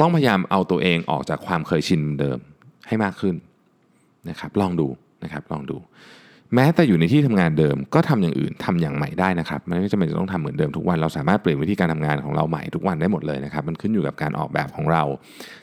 [0.00, 2.38] ต้องพยายามเอาตัวเองออกจากความเคยชินเดิม
[2.88, 3.34] ให้มากขึ้น
[4.28, 4.88] นะครับลองดู
[5.24, 5.76] นะครับลองดู
[6.54, 15.02] แม้แต่อยู่ในที่ทำงานเดิมก็ทำอย่างอื่นทำอย่างใหม่ได้นะครับ มันไม่จำเป็นจะต้องทำเหมือนเดิมทุกวัน เราสามารถเปลี่ยนวิธีการทำงานของเราใหม่ทุกวันได้หมดเลยนะครับ มันขึ้นอยู่กับการออกแบบของเรา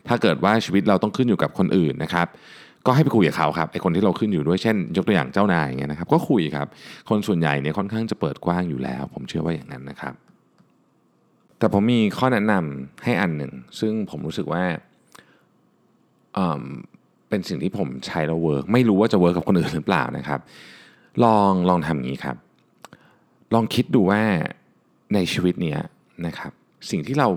[0.07, 2.27] ถ้าเกิดว่าชีวิตเราต้องขึ้นอยู่กับคนอื่นนะครับ
[2.85, 6.67] ก็ให้ไปคุยกับเขาครับไอคนที่เราขึ้นอยู่ด้วยเช่น ยกตัวอย่างเจ้านายอย่างเงี้ยนะครับ ก็คุยครับ
[7.09, 10.13] คนส่วนใหญ่เนี่ยค่อนข้างจะเปิดกว้างอยู่แล้ว ผมเชื่อว่าอย่างนั้นนะครับ
[11.59, 14.63] แต่ผมมีข้อแนะนำให้อันหนึ่งซึ่งผมรู้สึกว่า
[17.29, 20.39] เป็นสิ่งที่ผมใช้แล้ว work ไม่รู้ว่าจะ work กับคนอื่นหรือเปล่านะครับ
[21.23, 22.37] ลองลองทำอย่างนี้ครับ
[23.53, 24.21] ลองคิดดูว่า
[25.13, 25.75] ในชีวิตนี้
[26.25, 26.51] นะครับ
[26.91, 27.27] สิ่งที่เรา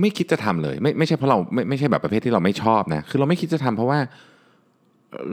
[0.00, 3.98] ไม่คิดจะทำเลย ไม่ไม่ใช่เพราะเราไม่ไม่ใช่แบบประเภทที่เราไม่ชอบนะคือเราไม่คิดจะทำเพราะว่า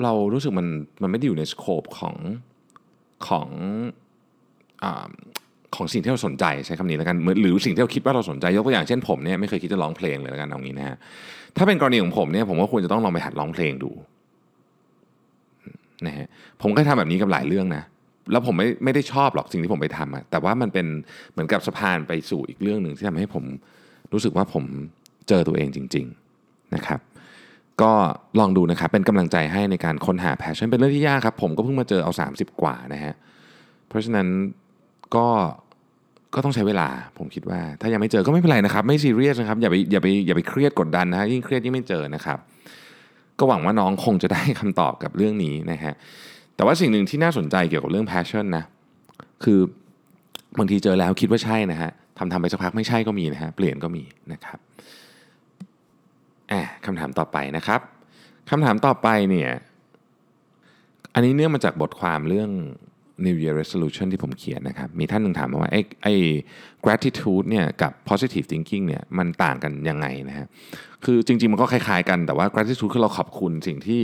[0.04, 0.68] เรารู้สึกมัน
[1.02, 2.16] มันไม่ได้อยู่ใน scope ของ
[3.28, 3.50] ของ
[4.84, 4.86] อ
[5.76, 10.98] ของสิ่งที่เราสนใจใช้คำนี้แล้วกันหรือสิ่งที่เราคิดว่าเราสนใจยกตัวอย่างเช่นผมเนี่ยไม่เคยคิดจะร้องเพลงเลยแล้วกันเอางี้นะฮะ
[11.58, 13.92] ถ้าเป็นกรณีของผมเนี่ยผมก็ควรจะต้องลองไปหัดร้องเพลงดู
[16.06, 16.28] นะฮะ
[16.62, 17.84] ผมก็ทำแบบนี้กับหลายเรื่องนะ
[18.32, 20.88] แล้วผมไม่ไม่ได้ชอบหรอกสิ่งที่ผมไปทำอะแต่ว่ามันเป็น
[21.32, 23.44] เหมือนกับสะพานไปสู่อีกเรื่องหนึ่งที่ทำให้ผม
[24.14, 24.64] รู้สึกว่าผม
[25.28, 26.06] เจอตัวเองจริง
[26.40, 27.00] ๆนะครับ
[27.82, 27.92] ก็
[28.40, 33.14] ลองดูนะครับเป็นกำลังใจให้ในการค้นหาแพชชั่นเป็นเรื่องที่ยากครับ ผมก็เพิ่งมาเจอเอา 30 กว่านะฮะ
[33.88, 34.28] เพราะฉะนั้น
[35.16, 35.28] ก็
[36.34, 42.40] ก็ต้องใช้เวลาผมคิดว่า ถ้ายังไม่เจอก็ไม่เป็นไรนะครับ ไม่ซีเรียสนะครับอย่าไปอย่าไปอย่าไปเครียดกดดันนะฮะยิ่งเครียดยิ่งไม่เจอนะครับ
[43.40, 45.94] ก็หวังว่าน้องคงจะได้คำตอบกับเรื่องนี้นะฮะ
[46.56, 48.64] แต่ว่าสิ่งหนึ่งที่น่าสนใจเกี่ยวกับเรื่อง passion นะ
[49.44, 49.60] คือ
[50.58, 54.60] บางทีเจอแล้วคิดว่าใช่นะฮะทำทำไปสักพักไม่ใช่ก็มีนะฮะเปลี่ยนก็มีนะครับ
[56.50, 57.82] แอบคำถามต่อไปนะครับ
[58.50, 59.50] คำถามต่อไปเนี่ย
[61.14, 62.52] อันนี้เนื่องมาจากบทความเรื่อง
[63.26, 66.14] New Year Resolution ที่ผมเขียนนะครับ มีท่านหนึ่งถามมาว่าไอ้ไอ้
[66.86, 70.48] gratitude เนี่ยกับ positive thinking เนี่ยมันต่างกันยังไงนะฮะ
[71.06, 74.02] คือจริง ๆ มันก็คล้ายๆกันแต่ว่า gratitude คือเราขอบคุณสิ่งที่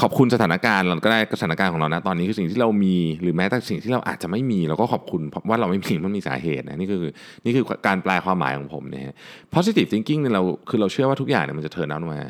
[0.00, 7.02] ขอบคุณสถานการณ์เราก็ได้สถานการณ์ของเรานะตอนนี้คือสิ่งที่เรามีหรือแม้แต่สิ่งที่เราอาจจะไม่มีเราก็ขอบคุณเพราะว่าเราไม่มีมันมีสาเหตุนะนี่คือ
[7.44, 9.14] นี่คือการแปลความหมายของผมเนี่ย
[9.54, 12.20] positive thinking เนี่ยเราคือเราเชื่อว่าทุกอย่างเนี่ยมันจะเทินเอามา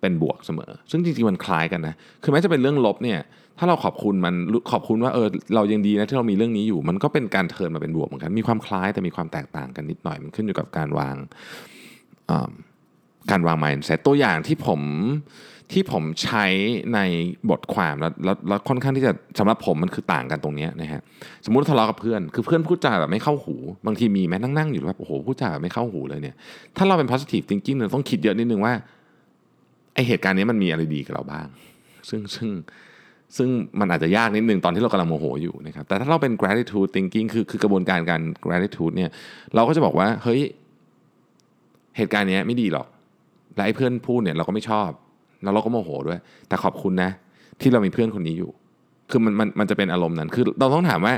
[0.00, 3.20] เป็นบวกเสมอ ซึ่งจริงๆมันคล้ายกันนะ คือแม้จะเป็นเรื่องลบเนี่ย
[3.58, 4.34] ถ้าเราขอบคุณมัน
[4.72, 11.16] ขอบคุณว่าเออเรายังดีนะที่เรามีเรื่องนี้อยู่ มันก็เป็นการเทิร์นมาเป็นบวกเหมือนกัน มีความคล้ายแต่มีความแตกต่างกันนิดหน่อย มันขึ้นอยู่กับการวาง
[13.30, 14.80] การวาง mindset ตัวอย่างที่ผม
[15.72, 16.46] ที่ผมใช้
[16.94, 17.00] ใน
[17.50, 21.00] บทความแล้วแล้วแล้วค่อนข้างที่จะสำหรับผมมันคือต่างกันตรงนี้นะฮะ
[21.44, 26.36] สมมติทะเลาะกับเพื่อนคือเพื่อนพูดจาแบบไม่เข้าหูบางทีมีแม้นั่งนั่งอยู่แบบโอ้โหพูดจาแบบไม่เข้าหูเลยเนี่ย
[26.76, 28.74] ถ้าเราเป็น positive thinking เราต้องคิดเยอะนิดนึงว่า
[29.94, 31.46] ไอเหตุการณ์นี้มันมีอะไรดีกับเราบ้าง
[32.08, 32.48] ซึ่งซึ่ง
[33.36, 33.48] ซึ่ง
[33.80, 39.10] มันอาจจะยากนิดนึงตอนที่เรากำลังโมโหอยู่นะครับ แต่ถ้าเราเป็น gratitude thinking คือคือกระบวนการการ gratitude เนี่ย
[39.54, 40.40] เราก็จะบอกว่า เฮ้ย
[41.96, 42.86] เหตุการณ์นี้ไม่ดีหรอก
[43.56, 44.90] และไอ้เพื่อนพูดเนี่ยเราก็ไม่ชอบ
[45.42, 47.10] แล้วเราก็โมโหด้วย แต่ขอบคุณนะ
[47.60, 48.50] ที่เรามีเพื่อนคนนี้อยู่
[49.10, 51.14] คือมันมันมันจะเป็นอารมณ์นั้น คือเราต้องถามว่า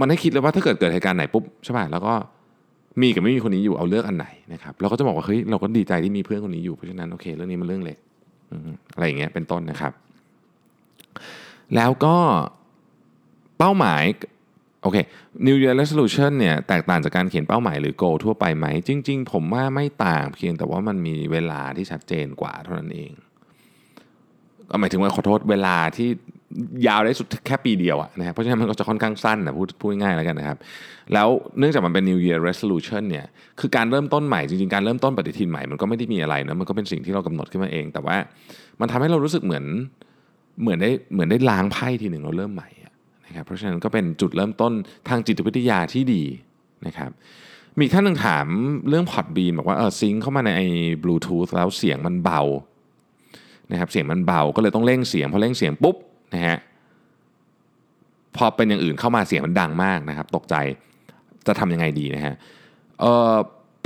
[0.00, 2.14] มันให้คิดเลยว่าถ้าเกิดเกิดเหตุการณ์ไหนปุ๊บใช่ป่ะ แล้วก็
[3.00, 7.98] มีกับไม่มีคนนี้อยู่เอาเลือกอันไหนนะครับเราก็จะบอกว่าเฮ้ยเราก็ดีใจที่มีเพื่อนคนนี้อยู่เพราะฉะนั้นโอเคเรื่องนี้มันเรื่องเล็ก
[8.94, 9.92] อะไรอย่างเงี้ยเป็นต้นนะครับ
[11.76, 12.16] แล้วก็
[13.58, 14.02] เป้าหมาย
[14.82, 14.96] โอเค
[15.46, 23.12] New Year Resolution เนี่ยแตกต่างจากการเขียนเป้าหมายหรือ goal ทั่วไปไหม จริง ๆ ผมว่าไม่ต่างเพียงแต่ว่ามันมีเวลาที่ชัดเจนกว่าเท่านั้นเอง
[24.80, 26.10] หมายถึงว่าขอโทษเวลาที่
[26.86, 30.58] ยาวได้สุดแค่ปีเดียวอะนะครับเพราะฉะนั้นมันก็จะค่อนข้างสั้นนะพูดพูดง่ายแล้วกันนะครับ
[31.14, 33.26] แล้วเนื่องจากมันเป็น New Year Resolution เนี่ย
[33.60, 38.16] คือการเริ่มต้นใหม่จริงๆ การเริ่มต้นปฏิทินใหม่มันก็ไม่ได้มีอะไรนะมันก็เป็นสิ่งที่เรากำหนดขึ้นมาเอง แต่ว่า
[38.80, 39.64] มันทำให้เรารู้สึกเหมือน
[40.62, 42.68] เหมือนได้เหมือนได้ล้างไพ่ทีหนึ่งเราเริ่มใหม่
[43.26, 44.72] นะครับเพราะฉะนั้นก็เป็นจุดเริ่มต้น
[45.08, 46.22] ทางจิตวิทยาที่ดี
[46.86, 47.10] นะครับ
[47.80, 48.46] มีท่านหนึ่งถาม
[48.88, 50.66] เรื่องพอดบีนบอกว่าเออซิงเข้ามาในไอ้
[51.02, 52.42] บลูทูธแล้วเสียงมันเบา
[53.70, 55.96] นะครับเสียงมันเบาก็เลยต้องเร่งเสียงพอเร่งเสียงปุ๊บ
[56.34, 56.56] นะฮะ
[58.36, 60.54] พอเป็นอย่างอื่นเข้ามาเสียงมันดังมากนะครับ ตกใจ
[61.46, 62.34] จะทำยังไงดีนะฮะ
[63.00, 63.34] เออ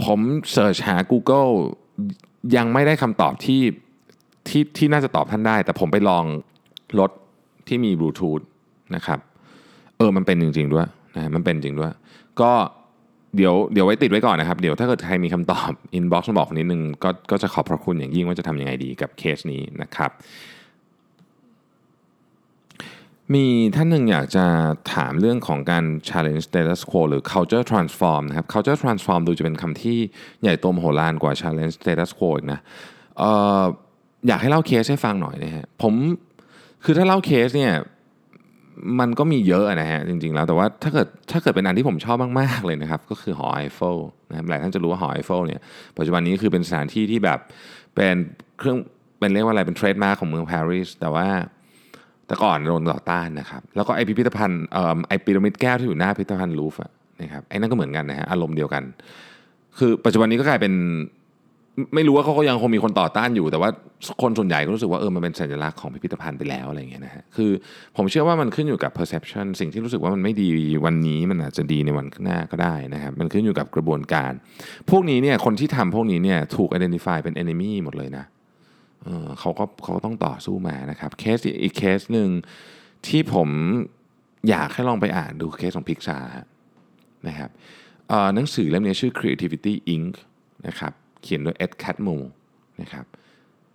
[0.04, 0.20] ผม
[0.52, 1.52] search หา Google
[2.56, 3.62] ยังไม่ได้คำตอบที่
[4.48, 6.24] ที่ที่น่าจะตอบท่านได้ แต่ผมไปลอง
[6.98, 7.10] รถ
[7.68, 8.40] ที่มีบลูทูธ
[8.94, 9.18] นะครับ
[9.98, 11.92] เออมันเป็นจริง ๆ ด้วยนะมันเป็นจริงด้วย
[12.40, 12.52] ก็
[13.36, 20.10] เดี๋ยวเดี๋ยวไว้ติดไว้ก่อนนะครับ เดี๋ยวถ้าเกิดใครมีคำตอบ inbox มาบอกนิดนึงก็ก็จะขอบพระคุณอย่างยิ่งว่าจะทำยังไงดีกับเคสนี้นะครับ
[23.32, 24.44] มีท่านหนึ่งอยากจะ
[24.94, 29.98] ถามเรื่องของการ challenge status quo หรือ culture transform นะครับ culture transform ดูจะเป็นคำที่
[30.42, 32.60] ใหญ่โตมโหฬารกว่า challenge status quo อีกนะ
[33.20, 33.24] อ
[33.62, 33.64] อ
[34.28, 35.94] อยากให้เล่าเคสให้ฟังหน่อยนะฮะผม
[36.84, 37.72] คือถ้าเล่าเคสเนี่ย
[39.00, 43.96] มันก็มีเยอะนะฮะจริงๆแล้วแต่ว่าถ้าเกิดถ้าเกิดเป็นอันที่ผมชอบมากๆเลยนะครับ ก็คือหอไอเฟล
[44.30, 45.60] นะครับหลายท่านจะรู้ว่าหอไอเฟลเนี่ย
[45.98, 47.38] ปัจจุบันนี้คือเป็นสถานที่ที่แบบ
[47.94, 48.14] เป็น
[48.58, 48.78] เครื่อง
[49.18, 51.28] เป็นเรียกว่าอะไรเป็นเทรดมาร์ของเมืองปารีสแต่ว่า
[52.26, 56.74] แต่ก่อนโดนต่อต้านนะครับ แล้วก็ไอพิพิธภัณฑ์เอ่อไอพีระมิดแก้วที่อยู่หน้าพิพิธภัณฑ์ลูฟ
[57.20, 58.82] นะครับไอ้นั่นก็เหมือนกันนะฮะอารมณ์เดียวกัน
[59.78, 60.72] คือปัจจุบันนี้ก็กลายเป็น
[61.94, 63.70] ไม่รู้ว่าเขาก็ยังคงมีคนต่อต้านอยู่ แต่ว่า
[64.22, 67.50] คนส่วนใหญ่ก็รู้สึกว่าเออมันเป็นสัญลักษณ์ของพิพิธภัณฑ์ไปแล้วอะไรเงี้ยนะฮะคือ
[67.96, 70.50] ผมเชื่อว่ามันขึ้นอยู่กับ perception สิ่งที่รู้สึกว่ามันไม่ดี
[70.84, 74.32] วันนี้มันอาจจะดีในวันข้างหน้าก็ได้นะครับมันขึ้นอยู่กับกระบวนการ
[74.90, 78.24] พวกนี้เนี่ยคนที่ทำพวกนี้เนี่ยถูก identify เป็น enemy หมดเลยนะ
[79.40, 82.28] เขาก็เขาก็ต้องต่อสู้มานะครับเคสอีกเคสหนึ่ง
[83.06, 83.48] ที่ผม
[84.48, 86.18] อยากให้ลองไปอ่านดูเคสของพิกซา
[87.28, 87.50] นะครับ
[88.34, 90.14] หนังสือเล่มนี้ชื่อ Creativity, Inc.
[90.66, 92.16] นะครับเขียนโดย Ed Catmull
[92.80, 93.04] นะครับ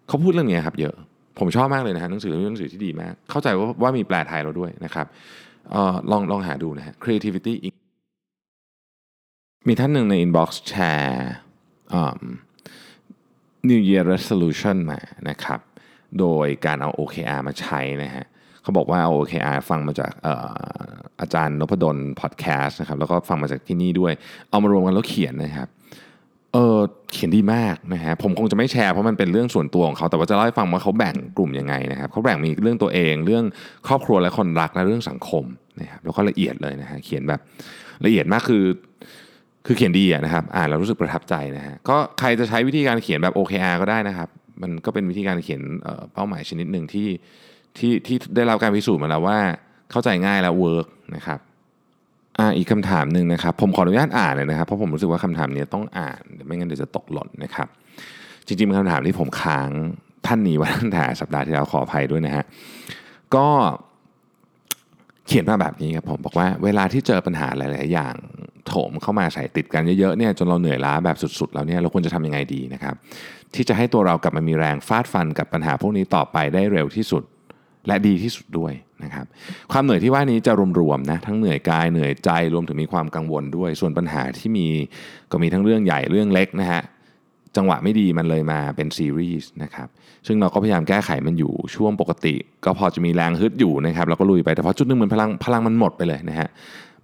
[0.07, 0.95] เขาพูดเรื่องนี้ครับเยอะ
[1.39, 5.07] ผมชอบมากเลยนะฮะหนังสือเรื่องหนังสือที่ดีมาก เข้าใจว่าว่ามีแปลไทยแล้วด้วยนะครับ
[5.73, 7.75] ออลองลองหาดูนะฮะ Creativity, Inc.
[9.67, 11.31] มีท่านหนึ่งใน inbox แชร์
[13.69, 15.60] New Year Resolution มานะครับ
[16.19, 18.26] โดยการเอา OKR มาใช้นะฮะ
[18.62, 20.12] เขาบอกว่าเอา OKR ฟังมาจาก
[21.22, 24.13] อาจารย์นพดลพอดแคสต์นะครับแล้วก็ฟังมาจากที่นี่ด้วย
[24.50, 25.67] เอามารวมกันแล้วเขียนนะครับ
[26.54, 26.80] เออ
[27.12, 33.43] เขียนดีมากนะฮะผมคงจะไม่แชร์เพราะมันเป็นเรื่องส่วนตัวของเขา แต่ว่าจะเล่าให้ฟังว่าเขาแบ่งกลุ่มยังไงนะครับเขาแบ่งมีเรื่องตัวเอง เรื่อง
[33.88, 35.43] ครอบครัวและคนรักและเรื่องสังคม
[35.82, 37.39] นะครับแล้วก็ละเอียดเลยนะฮะเขียนแบบ
[38.06, 38.63] ละเอียดมากคือ
[39.71, 44.29] คือเขียนดีนะครับอ่านแล้วรู้สึกประทับใจนะฮะก็ใครจะใช้วิธีการเขียนแบบ OKR ก็ได้นะครับ
[44.62, 45.62] มันก็เป็นวิธีการเขียน
[46.13, 47.08] เป้าหมายชนิดหนึ่งที่
[47.77, 49.38] ที่ที่ได้รับการพิสูจน์มาแล้วว่า
[49.91, 51.39] เข้าใจง่ายและเวิร์กนะครับ
[52.39, 57.67] อ่าอีกคำถามหนึ่งนะครับ ผมขออนุญาตอ่านเลยนะครับเพราะผมรู้สึกว่าคำถามนี้ต้องอ่านไม่งั้นเดี๋ยวจะตกหล่นนะครับ
[58.47, 59.69] จริงๆเป็นคำถามที่ผมค้าง
[60.27, 62.45] ท่านนี้ไว้ตั้งแต่สัปดาห์ที่แล้วขออภัยด้วยนะฮะ
[63.36, 63.47] ก็
[65.27, 68.15] เขียนมาแบบนี้ครับผมบอกว่าเวลาที่เจอปัญหาหลาย ๆ อย่าง
[68.69, 72.95] โถมเข้ามาใส่ติดกันเยอะๆเนี่ยจนเราเหนื่อยล้าแบบสุดๆ แล้วเนี่ยเราควรจะทำยังไงดีนะครับ
[73.53, 77.23] ที่จะให้ตัวเรากลับมามีแรงฟาดฟันกับปัญหาพวกนี้ต่อไปได้เร็วที่สุด
[77.88, 79.25] และดีที่สุดด้วยนะครับ
[79.71, 84.67] ความเหนื่อยที่ว่านี้จะรวมๆนะทั้งเหนื่อยกายเหนื่อยใจรวมถึงมีความกังวลด้วย ส่วนปัญหาที่มี
[85.32, 86.82] ก็มีทั้งเรื่องใหญ่เรื่องเล็กนะฮะ
[87.58, 89.88] จังหวะไม่ดีมันเลยมาเป็นซีรีส์นะครับ
[90.27, 96.49] ซึ่งเราก็พยายามแก้ไขมันอยู่ช่วงปกติ ก็พอจะมีแรงฮึดอยู่นะครับเราก็ลุยไปแต่พอจุดนึงเหมือนพลังพลังมันหมดไปเลยนะฮะ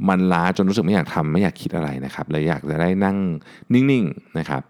[0.09, 3.17] มันล้าจนรู้สึกไม่อยากทำไม่อยากคิดอะไรนะครับเลยอยากจะได้นั่ง
[3.73, 4.63] นิ่งๆนะครับ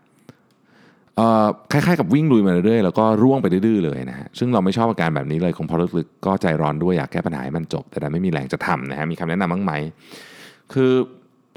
[1.71, 9.73] คล้ายๆกับวิ่งลุยมาเรื่อยๆแล้วก็ร่วงไปดื้อๆเลยนะฮะซึ่งเราไม่ชอบอาการแบบนี้เลยคงพอลึกๆก็ใจร้อนด้วยอยากแก้ปัญหาให้มันจบ แต่ดันไม่มีแรงจะทำนะฮะมีคำแนะนำบ้างไหม
[10.73, 10.91] คือ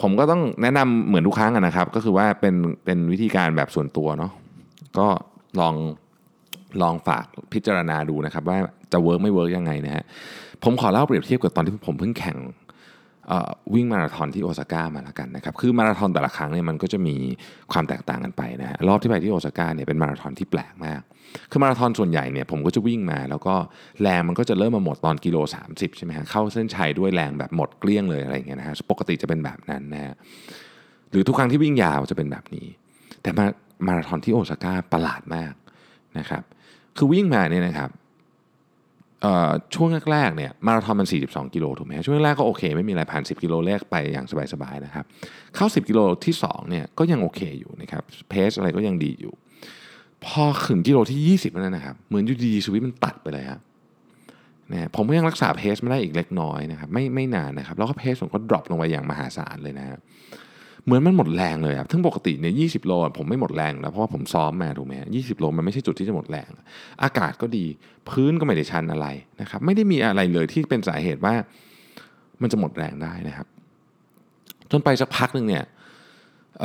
[0.03, 2.55] ผมก็ต้องแนะนำเหมือนทุกครั้งนะครับ ก็คือว่าเป็น
[2.85, 4.33] เป็นวิธีการแบบส่วนตัวเนาะ
[4.99, 5.07] ก็
[5.61, 5.75] ลอง
[6.83, 8.59] ลองฝากพิจารณาดูนะครับ ว่า
[8.93, 10.05] จะ work ไม่ work ยังไงนะฮะ
[10.65, 12.37] ผมขอเล่าเปรียบเทียบกับตอนที่ผมเพิ่งแข่ง
[13.75, 17.17] วิ่งมาราธอนที่โอซาก้ามาแล้วกันนะครับคือมาราธอนแต่ละครั้งเนี่ยมันก็จะมี
[17.73, 21.01] ความแตกต่างกันไปนะฮะรอบที่ไปที่โอซาก้าเนี่ยเป็นมาราธอนที่แปลกมาก
[21.51, 23.55] คือมาราธอนส่วนใหญ่เนี่ยผมก็จะวิ่งมา แล้วก็
[24.03, 25.37] แรงมันก็จะเริ่มมาหมดตอนกิโล
[25.69, 30.15] 30ใช่ไหมฮะเข้าเส้นชัยด้วยแรงแบบหมดเกลี้ยงเลยอะไรเงี้ยนะฮะปกติจะเป็นแบบนั้นนะฮะ
[31.11, 32.67] หรือทุกครั้งที่วิ่งยาวจะเป็นแบบนี้
[33.23, 33.47] แต่มา
[33.87, 35.53] มาราธอนที่โอซาก้าประหลาดมาก
[36.19, 36.43] นะครับ
[36.97, 37.91] คือวิ่งมาเนี่ยนะครับ
[39.75, 45.05] ช่วงแรกๆเนี่ยมาราธอนมัน 42 กิโลถูกไหมช่วงแรกก็โอเค ไม่มีอะไรผ่าน 10 กิโลแรกไปอย่างสบายๆนะครับ
[45.57, 49.33] เข้า 10 กิโลที่2เนี่ยก็ยังโอเคอยู่นะครับเพสอะไรก็ยังดีอยู่
[50.25, 53.61] พอถึงกิโลที่ 20นั่นนะครับเหมือนอยู่ดีชีวิตมันตัดไปเลยครับ
[54.73, 60.01] นะผมก็ยังรักษาเพสไม่ได้อีกเล็กน้อยนะครับไม่ไม่นานนะครับแล้วก็เพสผมก็ดรอปลงไปอย่างมหาศาลเลยนะครับ
[60.89, 66.49] เหมือนมันหมดแรงเลยครับทั้งปกติเนี่ยยีโลผมไม่หมดแรงแล้วเพราะว่าผมซ้อมมาถูกไหมยี่สิบโลมันไม่ใช่จุดที่จะหมดแรง
[67.03, 67.65] อากาศก็ดี
[68.09, 69.07] พื้นก็ไม่ได้ชันอะไร
[69.41, 71.35] นะครับไม่ได้มีอะไรเลยที่เป็นสาเหตุว่า
[72.43, 73.47] มันจะหมดแรงได้นะครับ
[74.71, 75.65] จนไปสักพักหนึ่งเนี่ย
[76.61, 76.65] เ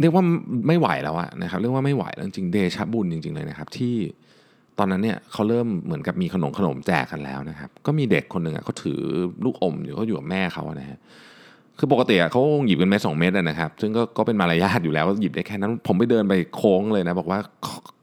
[0.00, 0.24] เรียกว่า
[0.68, 3.94] ไม่ไหวแล้วอะนะครับเรียกว่าไม่ไหวแล้วจริงเดชบุญจริง ๆเลยนะครับ ที่
[4.78, 9.00] ตอนนั้นเนี่ยเขาเริ่มเหมือนกับมีขนมขนมแจกกันแล้วนะครับ ก็มีเด็กคนหนึ่งอะเขาถือ
[9.44, 10.98] ลูกอมอยู่เขาอยู่กับแม่เขานะฮะ
[11.82, 17.38] คือปกติเขาหยิบกันเม็ดสองเม็ดนะครับ ซึ่งก็ก็เป็นมารยาทอยู่แล้วหยิบได้แค่นั้น ผมไปเดินไปโค้งเลยนะบอกว่า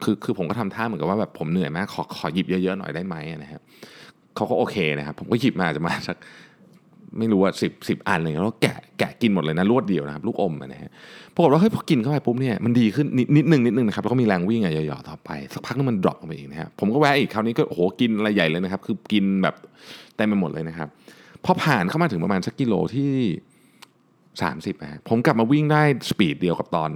[0.03, 3.61] คือคือผมก็ทำท่าเหมือนกับว่าแบบผมเหนื่อยมากขอขอหยิบเยอะๆหน่อยได้ไหมนะครับ
[4.35, 6.17] เขาก็โอเคนะครับ ผมก็หยิบมาจะมาสัก
[7.17, 10.91] ไม่รู้ว่าสิบสิบอันเลยแล้วแกะแกะกินหมดเลยนะรวดเดียวนะครับ ลูกอมนะฮะ
[11.35, 19.55] ปรากฏว่าเฮ้ยพอกินเข้าไปปุ๊บเนี่ยมันดีขึ้นนิดนิดนึงนิดนึงนะครับแล้วก็มีแรงวิ่งอะหย่อๆต่อไป สักพักนึงมันดรอปลงไปอีกนะครับผมก็แวะอีกคราวนี้ก็โอ้โหกินอะไรใหญ่เลยนะครับ คือกินแบบ
[20.15, 20.87] เต็มไปหมดเลยนะครับ
[21.45, 23.11] พอผ่านเข้ามาถึงประมาณสักกิโลที่
[24.59, 26.91] 30นะผมกลับมาวิ่งได้สปีดเดียวกับตอน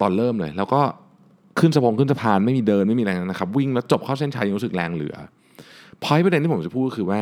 [0.00, 0.80] ตอนเริ่มเลย แล้วก็
[1.58, 5.16] ขึ้นสะพงขึ้นสะพานไม่มีเดินไม่มีอะไรนะครับ วิ่งแล้วจบเข้าเส้นชัยยังรู้สึกแรงเหลือ
[6.02, 7.20] พอยประเด็นที่ผมจะพูดก็คือว่า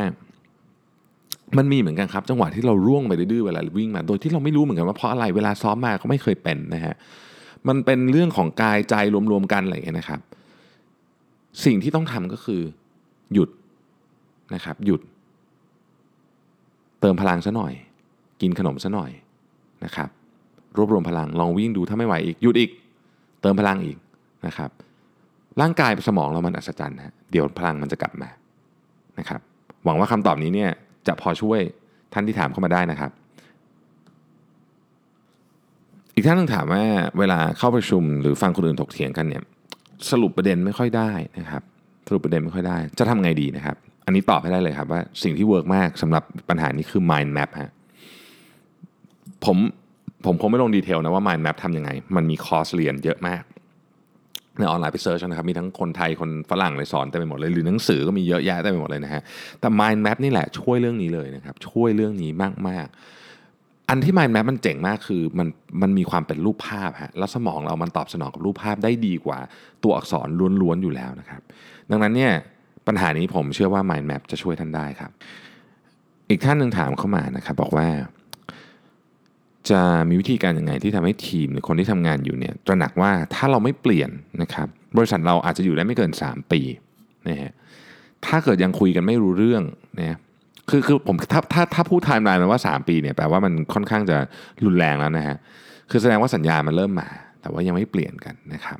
[1.57, 6.95] มันมีเหมือนกันครับ จังหวะที่เราร่วงไปดื้อเวลาวิ่งมา โดยที่เราไม่รู้เหมือนกันว่าเพราะอะไรเวลาซ้อมมาก็ไม่เคยเป็นนะฮะ
[7.67, 8.95] มันเป็นเรื่องของกายใจ
[9.31, 10.19] รวมๆกันอะไรอย่างเงี้ยนะครับ
[11.65, 12.61] สิ่งที่ต้องทำก็คือ
[13.33, 13.49] หยุด
[14.55, 15.01] นะครับ หยุด
[17.01, 17.73] เติมพลังซะหน่อย
[18.41, 19.11] กินขนมซะหน่อย
[19.85, 20.09] นะครับ
[20.77, 22.71] รวบรวมพลังลองวิ่งดูถ้าไม่ไหวอีกหยุดอีก
[23.41, 23.97] เติมพลังอีก
[24.47, 24.69] นะครับ
[25.61, 28.29] ร่างกายสมองเรามันอัศจรรย์นะเดี๋ยวพลังมันจะกลับมา
[29.19, 29.41] นะครับ
[29.85, 30.71] หวังว่าคำตอบนี้เนี่ย
[31.07, 31.59] จะพอช่วย
[32.13, 33.11] ท่านที่ถามเข้ามาได้นะครับ
[36.15, 36.83] อีกท่านนึงถามว่า
[37.19, 39.43] เวลาเข้าประชุมหรือฟังคนอื่นถกเถียงกันเนี่ย
[40.11, 41.63] สรุปประเด็นไม่ค่อยได้นะครับ
[42.07, 47.71] สรุปประเด็นไม่ค่อยได้ จะทำไงดีนะครับ อันนี้ตอบให้ได้เลยครับว่าสิ่งที่ work มากสำหรับปัญหานี้คือ mind map ฮะ
[49.47, 49.57] ผม
[50.25, 53.43] ผมคงไม่ลง detail นะว่า Mind Map ทำยังไง มันมีคอร์สเรียนเยอะมาก
[54.59, 59.21] ในออนไลน์ไป search นะครับ มีทั้งคนไทยคนฝรั่งเลยสอนเต็มไปหมดเลย หรือหนังสือก็มีเยอะแยะเต็มไปหมดเลยนะฮะ
[59.59, 62.31] แต่ Mind Map นี่แหละช่วยเรื่องนี้เลยนะครับ ช่วยเรื่องนี้
[62.67, 62.87] มาก
[63.33, 65.47] ๆ อันที่ Mind Map มันเจ๋งมากคือมัน
[65.81, 69.39] มันมีความเป็นรูปภาพฮะ แล้วสมองเรามันตอบสนองกับรูปภาพได้ดีกว่า
[69.83, 70.27] ตัวอักษร
[70.61, 71.41] ล้วนๆอยู่แล้วนะครับ
[71.91, 72.31] ดังนั้นเนี่ย
[72.87, 75.11] ปัญหานี้ผมเชื่อว่า Mind Map จะช่วยท่านได้ครับ
[76.29, 77.87] อีกท่านหนึ่งถามเข้ามานะครับบอกว่า
[79.71, 84.09] จะมีวิธีการยังไงที่ทำให้ทีมหรือคนที่ทำงานอยู่เนี่ยตระหนักว่าถ้าเราไม่เปลี่ยน
[84.41, 86.61] นะครับบริษัทเราอาจจะอยู่ได้ไม่เกิน 3 ปี
[87.29, 87.51] นะฮะ
[88.25, 89.63] ถ้าเกิดยังคุยกันไม่รู้เรื่อง
[89.95, 90.17] เนี่ย
[90.69, 94.17] คือคือผมถ้าถ้าถ้าพูดไทม์ไลน์มาว่า 3 ปีเนี่ยแปลว่ามันค่อนข้างจะ
[94.65, 95.37] รุนแรงแล้วนะฮะ
[95.89, 97.09] คือแสดงว่าสัญญาณมันเริ่มมา
[97.41, 98.79] แต่ว่ายังไม่เปลี่ยนกันนะครับ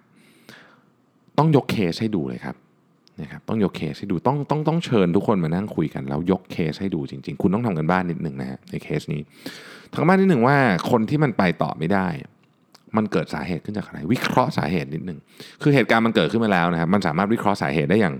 [1.37, 2.55] ต้องยกเคสให้ดูเลยครับ
[3.21, 9.21] นะครับต้องยกเคสให้ดูต้องต้องต้องเชิญทุกคนมานั่งคุยกัน แล้วยกเคสให้ดูจริง ๆ คุณต้องทำการบ้านนิดหนึ่งนะฮะในเคสนี้
[9.91, 10.57] ทำการบ้านนิดหนึ่งว่า
[10.91, 12.07] คนที่มันไปต่อไม่ได้
[12.97, 15.19] มันเกิดสาเหตุขึ้นจากอะไร วิเคราะห์สาเหตุนิดหนึ่ง
[15.61, 18.15] คือเหตุการณ์มันเกิดขึ้นมาแล้วนะครับมันสามารถวิเคราะห์สาเหตุได้อย่าง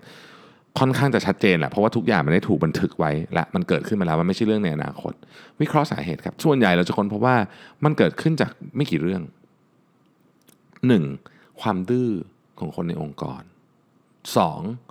[0.80, 5.14] ค่อนข้างจะชัดเจนแหละเพราะว่าทุกอย่างมันได้ถูกบันทึกไว้และมันเกิดขึ้นมาแล้วมันไม่ใช่เรื่องในอนาคต
[5.62, 7.36] วิเคราะห์สาเหตุครับส่วนใหญ่เราจะค้นพบว่า
[7.84, 9.22] มันเกิดขึ้นจากไม่กี่เรื่อง
[10.82, 11.62] 1.
[11.62, 12.10] ความดื้อ
[12.60, 13.42] ของคนในองค์กร
[14.38, 14.87] 2.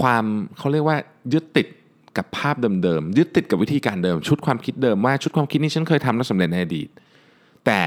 [0.00, 0.24] ความ
[0.58, 0.96] เขาเรียกว่า
[1.32, 1.66] ยึดติด
[2.16, 6.88] กับภาพเดิมๆยึดติดกับวิธีการเดิม ชุดความคิดเดิมว่าชุดความคิดนี้ฉันเคยทำแล้วสำเร็จในอดีต
[7.66, 7.80] แต่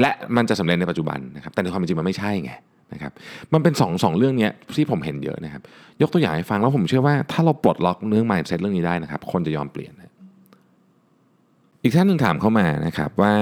[0.00, 2.52] และมันจะสำเร็จในปัจจุบันนะครับแต่ในความจริงมันไม่ใช่ไง
[2.92, 3.12] นะครับ
[3.52, 5.62] มันเป็น2อสองเรื่องนี้ที่ผมเห็นเยอะนะครับ
[6.02, 9.92] ยกตัวอย่างให้ฟังแล้วผมเชื่อว่าถ้าเราปลดล็อกเรื่อง mindset เรื่องนี้ได้นะครับ คนจะยอมเปลี่ยน
[11.82, 13.34] อีกท่านหนึ่งถามเข้ามานะครับว่า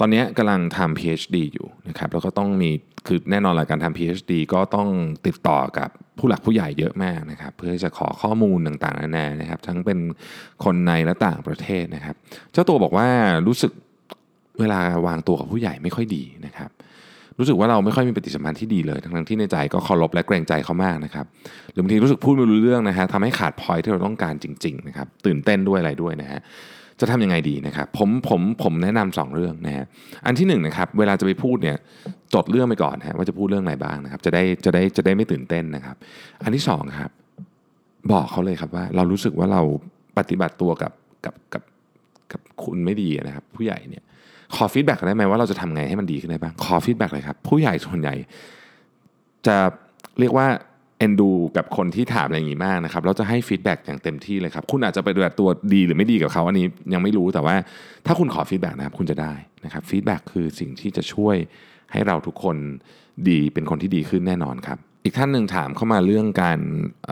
[0.00, 2.70] ตอนนี้กำลังทำ PhD อยู่นะครับแล้วก็ต้องมี
[3.06, 4.88] คือแน่นอนละการทำ PhD ก็ต้อง
[5.26, 9.98] ติดต่อกับผู้หลักผู้ใหญ่เยอะมากนะครับ เพื่อจะขอข้อมูลต่างๆนานานะครับ ทั้งเป็น
[10.64, 12.16] คนในและต่างประเทศนะครับ
[12.52, 13.08] เจ้าตัวบอกว่า
[13.46, 13.72] รู้สึก
[14.60, 16.70] เวลาวางตัวกับผู้ใหญ่ไม่ค่อยดีนะครับ
[17.38, 21.26] รู้สึกว่าเราไม่ค่อยมีปฏิสัมพันธ์ที่ดีเลยทั้งที่ในใจก็เคารพและเกรงใจเขามากนะครับ
[21.72, 26.40] หรือบางทีรู้สึกพูดไม่รู้เรื่องนะฮะทำให้ขาดพอยที่เราต้องการจริง ๆ นะครับ ตื่นเต้นด้วยอะไรด้วยนะฮะ
[27.00, 29.86] จะทำยังไงดีนะครับผมผมผมแนะนำสองเรื่องนะฮะ
[30.26, 31.76] อันที่หนึ่งนะครับเวลาจะไปพูดเนี่ย
[32.34, 35.96] จดเรื่องไปก่อนฮะว่าจะพูดเรื่องอะไรบ้างนะครับจะได้จะได้จะได้ไม่ตื่นเต้นนะครับ
[36.42, 37.10] อันที่สองครับ
[38.12, 39.62] บอกเขาเลยครับว่า เรารู้สึกว่าเรา
[40.18, 40.92] ปฏิบัติตัวกับ
[41.24, 41.62] กับกับ
[42.32, 44.02] กับคุณไม่ดีนะครับ ผู้ใหญ่เนี่ย
[44.54, 48.14] ขอ feedback ได้ไหมว่าเราจะทำไงให้มันดีขึ้นได้บ้างขอ feedback เลยครับผู้ใหญ่ส่วนใหญ่
[49.46, 49.56] จะ
[50.20, 50.46] เรียกว่า
[51.04, 57.56] เอ็นดูกับคนที่ถามอะไรอย่างนี้มากนะครับเราจะให้ feedback อย่างเต็มที่เลยครับ คุณอาจจะไปดูตัวดีหรือไม่ดีกับเขาอันนี้ยังไม่รู้แต่ว่า
[58.06, 61.36] ถ้าคุณขอ feedback นะครับคุณจะได้นะครับ feedback คือสิ่งที่จะช่วย
[61.92, 62.56] ให้เราทุกคน
[63.28, 66.58] ดีเป็นคนที่ดีขึ้นแน่นอนครับ อีกท่านหนึ่งถามเข้ามาเรื่องการ
[67.06, 67.08] เ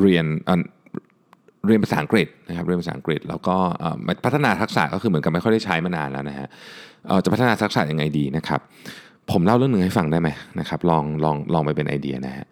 [0.00, 0.26] เรียน
[1.66, 3.56] เรียนภาษาอังกฤษนะครับเรียนภาษาอังกฤษ แล้วก็
[4.24, 6.48] พัฒนาทักษะก็คือเหมือนกับไม่ค่อยได้ใช้มานานแล้วนะฮะ
[7.24, 8.60] จะพัฒนาทักษะยังไงดีนะครับ
[9.30, 10.28] ผมเล่าเรื่องหนึ่งให้ฟังได้ไหม
[10.60, 12.46] นะครับลองลองลองไปเป็นไอเดียนะฮะ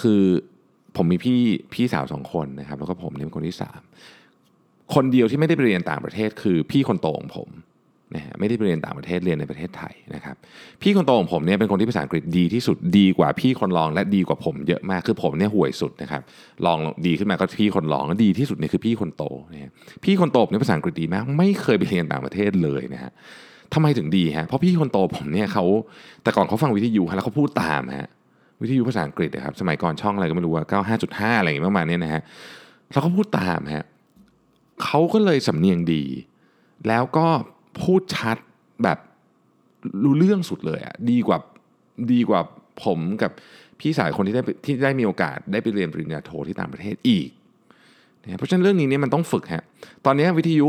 [0.00, 0.22] คือ
[0.96, 1.40] ผมมีพี่
[1.74, 3.80] พี่สาวสองคนนะครับ แล้วก็ผมเนี่ยเป็นคนที่สาม
[4.94, 7.50] คนเดียวที่ไม่ได้ไปเรียนต่างประเทศ คือพี่คนโตของผม
[8.14, 10.36] นะฮะไม่ได้ไปเรียนต่างประเทศเรียนในประเทศไทยนะครับ
[10.82, 16.22] พี่คนโตของผมเนี่ยเป็นคนที่ภาษาอังกฤษดีที่สุดดีกว่าพี่คนรองและดีกว่าผมเยอะมากคือผมเนี่ยห่วยสุดนะครับ
[16.66, 19.70] ลองดีขึ้นมาก็พี่คนรองดีที่สุดเนี่ยคือพี่คนโตนะ
[20.04, 23.12] พี่คนโตเนี่ยภาษาอังกฤษดีมาก ไม่เคยไปเรียนต่างประเทศเลยนะฮะ
[23.74, 25.64] ทำไมถึงดีฮะเพราะพี่คนโตผมเนี่ยเขา
[26.22, 28.08] แต่ก่อนเขาฟังวิทยุแล้วเขาพูดตามฮะ
[28.62, 32.22] วิทยุภาษาอังกฤษนะครับสมัยก่อนช่องอะไรก็ไม่รู้ว่า95.5 อะไรอย่างเงี้ยประมาณนี้นะฮะ
[32.90, 33.84] แล้วเขาพูดตามฮะ
[34.84, 36.02] เขาก็เลยสำเนียงดี
[36.88, 37.26] แล้วก็
[37.82, 38.36] พูดชัด
[38.82, 38.98] แบบ
[40.04, 41.38] รู้เรื่องสุดเลยอะดีกว่า
[42.12, 42.40] ดีกว่า
[42.84, 43.30] ผมกับ
[43.80, 47.28] พี่สายคนที่ได้ที่ได้มีโอกาสได้ไปเรียนปริญญาโทที่ต่างประเทศอีก
[48.22, 49.64] นะเพราะฉะนั้นเรื่องนี้เนี่ยมันต้องฝึกฮะ
[50.04, 50.68] ตอนนี้วิทยุ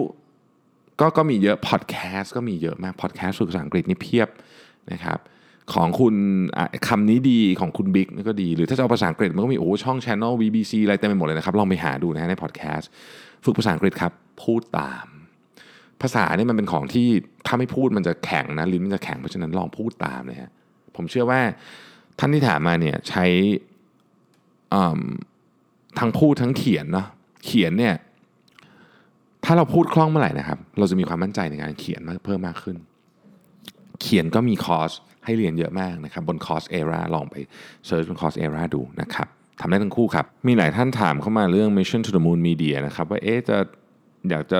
[1.00, 4.30] ก็ก็มีเยอะพอดแคสต์ก็มีเยอะมากพอดแคสต์ฝึกภาษาอังกฤษนี่เพียบ
[4.92, 5.20] นะครับ
[5.74, 6.16] ของคุณ
[6.88, 12.90] คำนี้ดีของคุณบิ๊กนี่ก็ดี หรือถ้าจะเอาภาษาอังกฤษมันก็มีโอ้ช่องช anel BBC อะไรเต็มไปหมดเลยนะครับ ลองไปหาดูนะในพอดแคสต์
[13.46, 15.06] ฝึกภาษาอังกฤษครับ พูดตาม
[16.02, 17.08] ภาษาเนี่ยมันเป็นของที่
[17.48, 20.52] ถ้าไม่พูดมันจะแข็งนะลิ้นมันจะแข็งเพราะฉะนั้นลองพูดตามเลยฮะ
[20.96, 21.42] ผมเชื่อว่า
[22.20, 23.26] ท่านที่ถามมาเนี่ยใช้
[26.00, 27.08] ทั้งพูดทั้งเขียนเนาะ
[27.46, 27.96] เขียนเนี่ย
[29.46, 32.78] ถ้าเราพูดคล่องเมื่อไหร่นะครับ เราจะมีความมั่นใจในการเขียนมากเพิ่มมากขึ้น
[34.02, 34.92] เขียนก็มีคอร์ส
[35.26, 37.36] ให้เรียนเยอะมากนะครับ บน Coursera ลองไป
[37.88, 39.28] search บน Coursera ดูนะครับ
[39.60, 43.58] ทำได้ทั้งคู่ครับ มีหลายท่านถามเข้ามาเรื่อง Mission to the Moon Media นะครับว่าเอ๊ะจะ
[44.30, 44.60] อยากจะ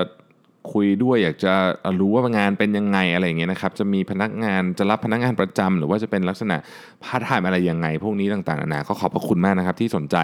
[0.72, 1.54] คุยด้วยอยากจะ
[2.00, 6.56] รู้ว่างานเป็นยังไงอะไรอย่างเงี้ยนะครับจะมีพนักงานจะรับพนักงานประจำหรือว่าจะเป็นลักษณะ
[7.04, 10.16] พาร์ทไทม์อะไรยังไง พวกนี้ต่างๆนานาก็ขอบพระคุณมากนะครับที่สนใจ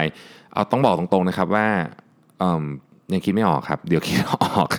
[0.53, 1.67] เอาต้องบอกตรงๆนะครับว่า
[3.11, 4.69] ยังคิดไม่ออกครับ เดี๋ยวคิดออก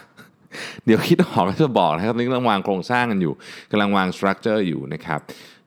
[0.85, 3.35] เดี๋ยวคิดออกแล้วจะบอกนะครับนี่กำลังวางโครงสร้างกันอยู่
[3.71, 5.21] กำลังวาง structure อยู่นะครับ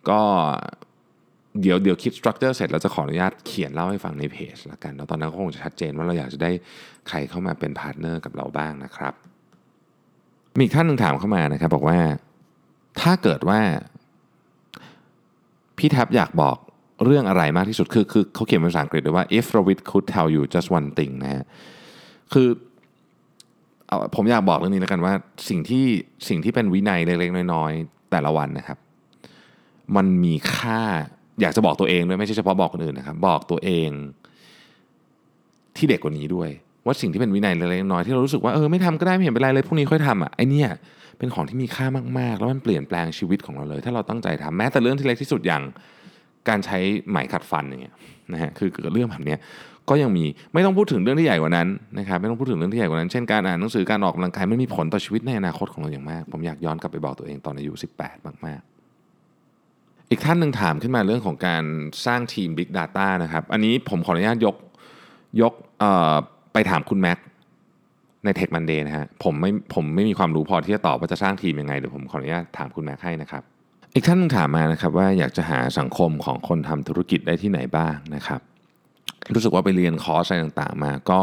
[0.10, 0.22] ก็
[1.62, 6.52] เดี๋ยวเดี๋ยวคิด structure เสร็จเราจะขออนุญาตเขียนเล่าให้ฟังในเพจแล้วกันแล้วตอนนั้นก็คงจะชัดเจนว่าเราอยากจะได้
[7.08, 9.14] ใครเข้ามาเป็นพาร์ทเนอร์กับเราบ้างนะครับ
[10.60, 12.00] มีท่านหนึ่งถามเข้ามานะครับ บอกว่า
[13.02, 13.60] ถ้าเกิดว่า
[15.78, 16.58] พี่แท็บอยากบอก
[17.06, 21.44] เรื่องอะไรมากที่สุดคือคือเขาเขียนเป็นภาษาอังกฤษด้วยว่า if Ravit could tell you just one thing นะฮะ
[22.34, 22.48] คือ
[23.88, 25.14] เอาผมอยากบอกเรื่องนี้แล้วกันว่า
[25.50, 25.86] สิ่งที่
[26.28, 28.78] สิ่งที่เป็นวินัยเล็กๆน้อยๆ แต่ละวันนะครับ
[29.96, 30.82] มันมีค่า
[31.42, 33.90] อยากจะบอกตัวเองด้วยไม่ใช่เฉพาะบอกคนอื่นนะครับ บอกตัวเอง
[35.78, 36.50] ที่เด็กกว่านี้ด้วย
[36.86, 40.70] ว่าสิ่งที่เป็นวินัยเล็กๆน้อยที่เรารู้สึกว่าเออไม่ทำก็ได้ไม่เห็นเป็นไรเลยพรุ่งนี้ค่อยทำอะไอเนี่ย
[41.18, 41.86] เป็นของที่มีค่า
[42.20, 45.64] มากๆ แล้วมันเปลี่ยนแปลงชีวิตของเราเลย ถ้าเราตั้งใจทำแม้แต่เรื่องที่เล็กที่สุดอย่าง
[46.50, 46.78] การใช้
[47.10, 47.96] ไหมขัดฟันอย่างเงี้ย
[48.34, 49.36] นะฮะคือเกิดเรื่องแบบนี้
[49.90, 51.68] ก็ยังมีไม่ต้องพูดถึงเรื่องที่ใหญ่กว่านั้น
[52.00, 61.64] นะครับไม่ต้องพูดถึงเรื่องที่ใหญ่กว่านั้นเช่นการอ่านหนังสือการออกกำลังกายมันมีผลต่อชีวิตในอนาคตของเราอย่างมาก ผมอยากย้อนกลับไปบอกตัวเองตอนอายุ 18 มากๆ อีกท่านหนึ่งถามขึ้นมาเรื่องของการ
[62.06, 64.56] สร้างทีม Big Data นะครับอันนี้ผมขออนุญาตยก
[65.42, 65.54] ยก
[66.54, 67.18] ไปถามคุณแม็ก
[68.24, 73.44] ใน Tech Monday นะฮะผมไม่ผมไม่มีความรู้พอที่จะตอบว่าจะสร้างทีมยังไงเดี๋ยวผมขออนุญาตถามคุณแม็กให้นะครับ
[73.96, 78.42] อีกท่านนึงถามมานะครับว่าอยากจะหาสังคมของคนทำธุรกิจได้ที่ไหนบ้างนะครับ
[79.36, 81.20] รู้สึกว่าไปเรียนคอร์สอะไรต่างๆ มาก็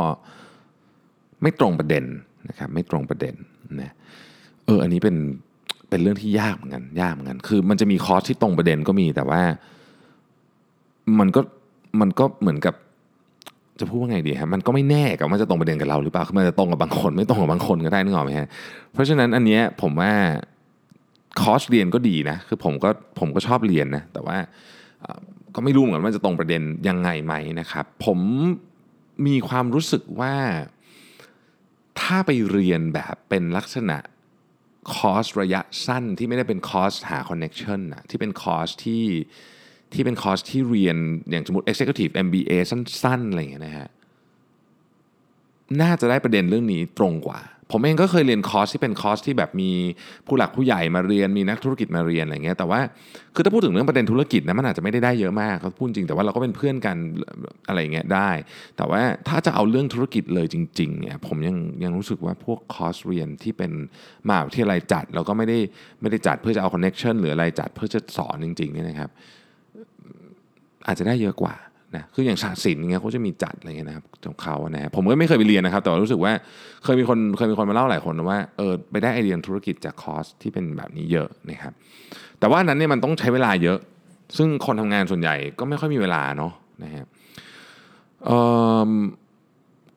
[1.43, 2.05] ไม่ตรงประเด็น
[2.49, 3.35] นะครับไม่ตรงประเด็น
[3.83, 3.93] นะ
[4.67, 5.17] เอออันนี้เป็น
[5.89, 9.43] เป็นเรื่องที่ยากเหมือนกันยากเหมือนกันคือ มันจะมีคอร์สที่ตรงประเด็นก็มีแต่ว่า
[11.19, 11.41] มันก็
[12.01, 12.75] มันก็เหมือนกับ
[13.81, 18.49] จะพูดว่าไงดีครับมันก็ไม่แน่กับว่าจะตรงประเด็นกับเราหรือเปล่าคือมันจะตรงกับบางคน ไม่ตรงกับบางคนก็ได้นึกออกไหมฮะ
[18.93, 20.13] เพราะฉะนั้นอันเนี้ยผมว่า
[21.41, 22.89] คอร์สเรียนก็ดีนะคือผมก็
[23.19, 24.37] ผมก็ชอบเรียนนะแต่ว่า
[25.55, 28.19] ก็ไม่รู้เหมือนกันว่าจะตรงประเด็นยังไงไหมนะครับ ผม
[29.27, 30.35] มีความรู้สึกว่า
[32.01, 33.99] ถ้าไปเรียนแบบเป็นลักษณะ
[34.95, 39.05] คอร์สระยะสั้นที่ไม่ได้เป็นคอร์สหา connection นะที่เป็นคอร์สที่
[39.93, 40.97] ที่เป็นคอร์สที่เรียน
[41.31, 43.89] อย่างสมมติ Executive MBA สั้นๆอะไรอย่างเงี้ยนะฮะ
[45.81, 47.41] น่าจะได้ประเด็นเรื่องนี้ตรงกว่า
[47.73, 49.71] ผมเองก็เคยเรียนคอร์สที่เป็นคอร์สที่แบบมี
[50.27, 52.81] ผู้หลักผู้ใหญ่มาเรียนมีนักธุรกิจมาเรียนอะไรเงี้ยแต่ว่า
[53.35, 56.97] คือถ้าพูดถึงเรื่องประเด็นธุรกิจนะมันอาจจะไม่ได้ได้เยอะมากเขาพูดจริงแต่ว่าเราก็เป็นเพื่อนกัน
[57.69, 58.31] อะไรเงี้ยได้
[58.77, 63.73] แต่ว่าถ้าจะเอาเรื่องธุรกิจเลยจริงๆเนี่ยผมยังยังรู้สึกว่าพวกคอร์สเรียนที่เป็น
[64.29, 65.59] มหาวิทยาลัยจัดแล้วก็ไม่ได้
[66.01, 69.11] ไม่ได้จัดเพื่อจะเอาคอนเน็ชันหรืออะไรจัดเพื่อจะสอนจริงๆเนี่ยนะครับ
[70.87, 71.55] อาจจะได้เยอะกว่า
[71.97, 76.33] นะคืออย่างศาสตร์ศิลป์เงี้ยเขาจะมีจัดอะไรเงี้ยนะครับของเขานะฮะผมก็ไม่เคยไปเรียนนะครับ แต่รู้สึกว่า
[76.85, 81.73] เคยมีคนเคยมีคนมาเล่าหลายคนว่าเออไปได้ไอเดียธุรกิจจากคอร์สที่เป็นแบบนี้เยอะนะครับ
[82.39, 83.79] แต่ว่านั้นเนี่ยมันต้องใช้เวลาเยอะ
[84.37, 87.05] ซึ่งคนทำงานส่วนใหญ่ก็ไม่ค่อยมีเวลาเนาะนะฮะ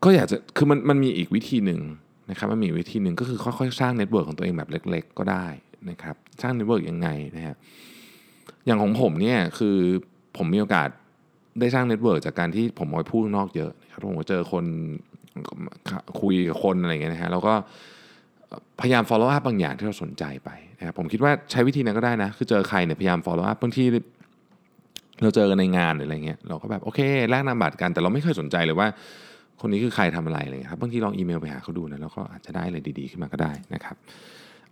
[0.04, 1.82] ก็อยากจะคือมันมันมีอีกวิธีหนึ่ง
[2.30, 5.46] นะครับมันมีวิธีหนึ่งก็คือค่อยๆ สร้าง network ของตัวเองแบบเล็ก ๆ ก็ได้
[5.90, 7.56] นะครับสร้าง network ยังไงนะฮะ
[8.66, 9.78] อย่างของผมเนี่ยคือ
[10.38, 10.90] ผมมีโอกาส
[11.60, 14.66] ได้สร้าง network จากการที่ผมไปพูดนอกเยอะนะครับผมก็เจอคน
[16.22, 17.54] คุยกับคนอะไรเงี้ยนะฮะแล้วก็
[18.80, 20.50] พยายาม follow up บางอย่างที่เราสนใจไป
[20.80, 23.84] นะครับผมคิดว่าใช้วิธีนั้นก็ได้นะ คือเจอใครเนี่ยพยายาม follow up บางที
[25.22, 27.00] เราเจอกันในงานหรืออะไรเงี้ยเราก็แบบโอเค
[27.30, 28.88] แลกนามบัตรกันแต่เราไม่เคยสนใจเลยว่า
[29.62, 33.96] คนนี้คือใครทำอะไรอะไรเงี้ยครับบางทีลองอีเมลไปหาเขาดูนะแล้วก็อาจจะได้อะไรดีๆขึ้นมาก็ได้นะครับ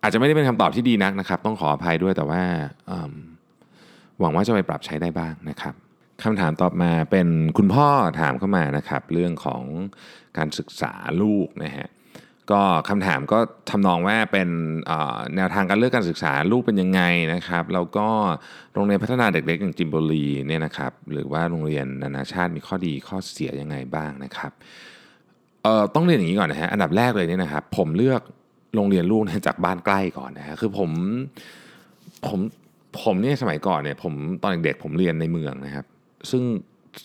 [0.02, 2.42] อาจจะไม่ได้เป็นคำตอบที่ดีนักนะครับ ต้องขออภัยด้วยแต่ว่า
[4.20, 5.76] หวังว่าจะไปปรับใช้ได้บ้างนะครับ
[6.24, 7.88] คำถามตอบมาเป็นคุณพ่อ
[8.22, 9.64] ถามเข้ามานะครับ เรื่องของ
[10.38, 11.88] การศึกษาลูกนะฮะ
[12.52, 13.40] ก็คำถามก็
[13.70, 14.50] ทำนองว่าเป็น
[15.36, 17.02] แนวทางการเลือกการศึกษาลูกเป็นยังไง
[17.34, 18.08] นะครับแล้วก็
[18.74, 24.52] โรงเรียนพัฒนาเด็กๆอย่างจิมโบลีเนี่ยนะครับหรือว่าโรงเรียนนานาชาติมีข้อดีข้อเสียยังไงบ้างนะครับ
[25.64, 28.22] เอ่อต้องเรียนอย่างนี้ก่อนนะฮะอันดับแรกเลยเนี่ยนะครับผมเลือก
[28.76, 30.90] โรงเรียนลูกจากบ้านใกล้ก่อนนะฮะคือผม
[32.28, 32.40] ผม
[33.02, 35.86] ผมเนี่ยสมัยก่อนเนี่ยผมตอนเด็กๆผมเรียนในเมืองนะครับ
[36.32, 36.44] ซึ่ง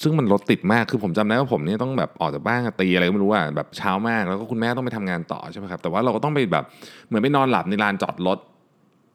[0.03, 6.65] ซึ่งมันรถติดมากคือผมจำได้ว่าผมเนี่ยต้องแบบออกจากบ้านตีอะไรก็ไม่รู้ว่าแบบเช้ามากแล้วก็คุณแม่ต้องไปทำงานต่อใช่ไหมครับแต่ว่าเราก็ต้องไปแบบ
[7.07, 8.39] เหมือนไปนอนหลับในลานจอดรถ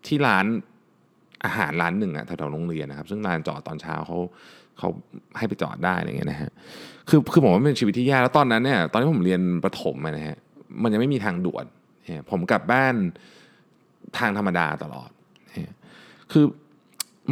[0.08, 0.46] ที่ร้าน
[1.46, 4.18] อาหารร้านหนึ่งอะแถวๆโรงเรียนนะครับ ซึ่งลานจอดตอนเช้าเขา
[4.80, 4.90] เขา
[5.38, 6.52] ให้ไปจอดได้อะไรเงี้ยนะฮะ
[7.10, 10.38] คือคือผมว่าเป็นชีวิตที่ยากแล้วตอนนั้นเนี่ยตอนที่ผมเรียนประถมนะฮะ
[10.84, 11.66] มันยังไม่มีทางด่วน
[12.32, 12.94] ผมกลับบ้าน
[14.18, 15.10] ทางธรรมดาตลอด
[16.32, 16.46] คือ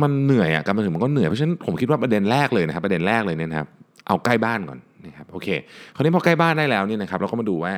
[0.01, 3.67] มันเหนื่อยอะการมาถึงมันก็เหนื่อยเพราะฉะนั้นผมคิดว่าประเด็นแรกเลยนะครับ ประเด็นแรกเลยเนี่ยนะครับ
[4.07, 5.47] เอาใกล้บ้านก่อนนะครับโอเค
[5.95, 7.73] คราวนี้พอใกล้บ้านได้แล้วเนี่ยนะครับ เราก็มาดูว่า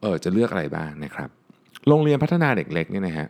[0.00, 1.28] เออจะเลือกอะไรบ้างนะครับ
[1.88, 3.26] โรงเรียนพัฒนาเด็กเล็กเนี่ยนะฮะ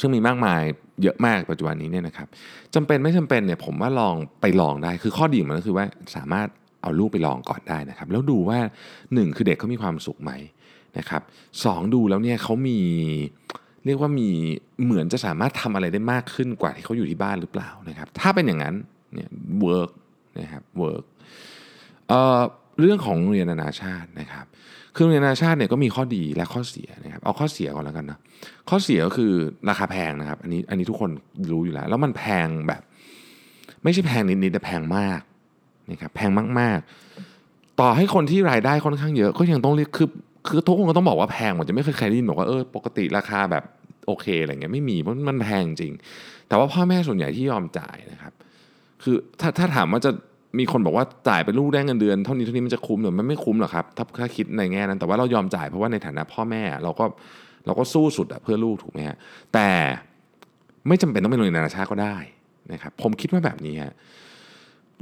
[0.00, 0.60] ซึ่งมีมากมาย
[1.02, 2.28] เยอะมากปัจจุบันนี้เนี่ยนะครับ
[2.74, 5.86] จำเป็นไม่จำเป็นเนี่ยผมว่าลองไปลองได้คือข้อดีมันก็คือว่า
[6.16, 6.48] สามารถ
[6.82, 8.58] เอาลูกไปลองก่อนได้นะครับ แล้วดูว่า
[8.98, 10.32] 1 คือเด็กเขามีความสุขไหม
[10.98, 11.22] นะครับ
[11.64, 12.78] ดูแล้วเนี่ยเขามี
[13.86, 14.28] เรียกว่ามี
[14.84, 18.74] เหมือนจะสามารถทำอะไรได้มากขึ้นกว่าที่เขาอยู่ที่บ้านหรือเปล่านะครับ ถ้าเป็นอย่างนั้น
[19.14, 19.28] เนี่ย
[19.60, 19.90] work
[20.40, 21.04] นะครับ work
[22.08, 22.40] เอ่อ
[22.80, 24.46] เรื่องของเรียนนานาชาตินะครับ
[24.94, 28.18] คือเรียนนานาชาติเนี่ยก็มีข้อดีและข้อเสียนะครับ เอาข้อเสียก่อนแล้วกันนะ
[28.68, 29.32] ข้อเสียก็คือ
[29.68, 31.10] ราคาแพงนะครับ อันนี้อันนี้ทุกคน
[31.52, 32.82] รู้อยู่แล้ว แล้วมันแพงแบบ
[33.82, 35.20] ไม่ใช่แพงนิดๆแต่แพงมาก
[35.90, 36.30] นะครับแพง
[36.60, 40.08] มากๆ ต่อให้คนที่รายได้ค่อนข้างเยอะ ก็ยังต้องเรียกคือ
[40.46, 43.64] คือทุกคนก็ต้องบอกว่าแพงหมดจะไม่เคยใครได้ยินบอกว่าเออปกติราคาแบบ
[44.06, 45.92] โอเคอะไรเงี้ยไม่มีเพราะมันแพงจริง
[46.48, 48.32] แต่ว่าพ่อแม่ส่วนใหญ่ที่ยอมจ่ายนะครับ
[49.02, 50.10] คือถ้าถ้าถามว่าจะ
[50.58, 57.04] มีคนบอกว่าจ่ายเป็นลูกได้เงินเดือนเท่านี้เท่านี้มันจะคุ้มหรือมันไม่คุ้มหรอกครับถ้าถ้าคิดในแง่นั้น แต่ว่าเรายอมจ่ายเพราะว่าในฐานะพ่อแม่เราก็
[57.66, 59.16] เราก็สู้สุดอะเพื่อลูกถูกไหมฮะ
[59.54, 59.68] แต่
[60.88, 62.16] ไม่จำเป็นต้องเป็นโรงเรียนนานาชาติก็ได้
[62.72, 63.92] นะครับ ผมคิดว่าแบบนี้ฮะ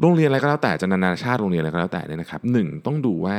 [0.01, 3.37] โรงเรียนอะไรก็แล้วแต่จะนานาชาติโรงเรียนอะไรก็แล้วแต่เนี่ยนะครับหนึ่งต้องดูว่า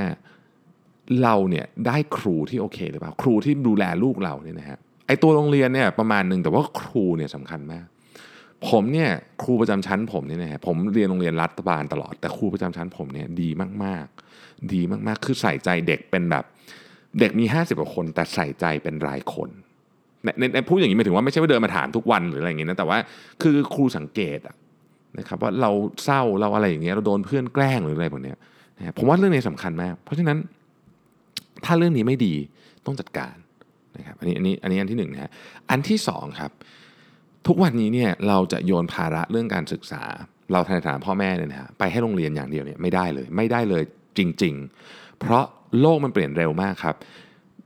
[1.22, 4.78] เราเนี่ยได้ครูที่โอเคหรือเปล่าครูที่ดูแลลูกเราเนี่ยนะฮะ
[5.08, 7.86] ไอตัวโรงเรียนเนี่ยประมาณหนึ่งแต่ว่าครูเนี่ยสำคัญมาก
[8.70, 9.10] ผมเนี่ย
[9.44, 13.50] ครูประจำชั้นผมเนี่ยนะฮะผมเรียนโรงเรียนรัฐบาลตลอดแต่ครูประจำชั้นผมเนี่ยดี
[13.84, 16.44] มากๆ ดีมากๆ คือใส่ใจเด็กเป็นแบบ
[17.20, 19.50] เด็กมี 50กว่าคน แต่ใส่ใจเป็นรายคน
[20.24, 22.98] ในในพูดอย่างนี้หมายถึงว่าไม่ใช่ว่าเดินมาถามทุกวันหรืออะไรอย่างเงี้ยนะแต่ว่า
[23.42, 24.40] คือครูสังเกต
[25.18, 25.72] นะครับว่าเรา
[26.04, 28.38] เศร้าเราอะไรอย่างเงี้ยเราโดนเพื่อนแกล้งหรืออะไรพวกเนี้ย
[28.78, 30.38] นะผมว่าเรื่องนี้สำคัญมาก เพราะฉะนั้น
[31.66, 32.36] ถ้าเรื่องนี้ไม่ดี
[32.86, 33.36] ต้องจัดการ
[33.98, 35.32] นะครับอันนี้อันนี้อันนี้อันที่หนึ่งนะฮะ
[35.70, 36.52] อันที่สองครับ
[37.48, 40.04] ทุกวันนี้เนี่ยเราจะโยนภาระเรื่องการศึกษา
[40.52, 43.84] เราในฐานะพ่อแม่เนี่ยนะฮะไปให้โรงเรียนอย่างเดียวเนี่ยไม่ได้เลย ไม่ได้เลย
[44.18, 44.54] จริง
[44.88, 45.46] ๆ เพราะ
[45.82, 46.96] โลกมันเปลี่ยนเร็วมากครับ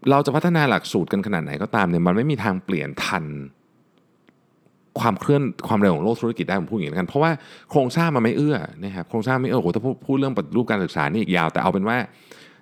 [0.09, 3.25] เราจะพัฒนาหลักสูตรกันขนาดไหนก็ตามเนี่ยมันไม่มีทางเปลี่ยนทัน
[4.99, 7.31] ความเคลื่อนความเร็วของโลกธุรกิจได้ผมพูดอย่างนี้กัน เพราะว่า
[7.71, 11.97] โครงสร้างมันไม่เอื้อนะครับโครงสร้างไม่เอื้อโหถ้าพูดเรื่องปฏิรูปการศึกษานี่อีกยาว แต่เอาเป็นว่า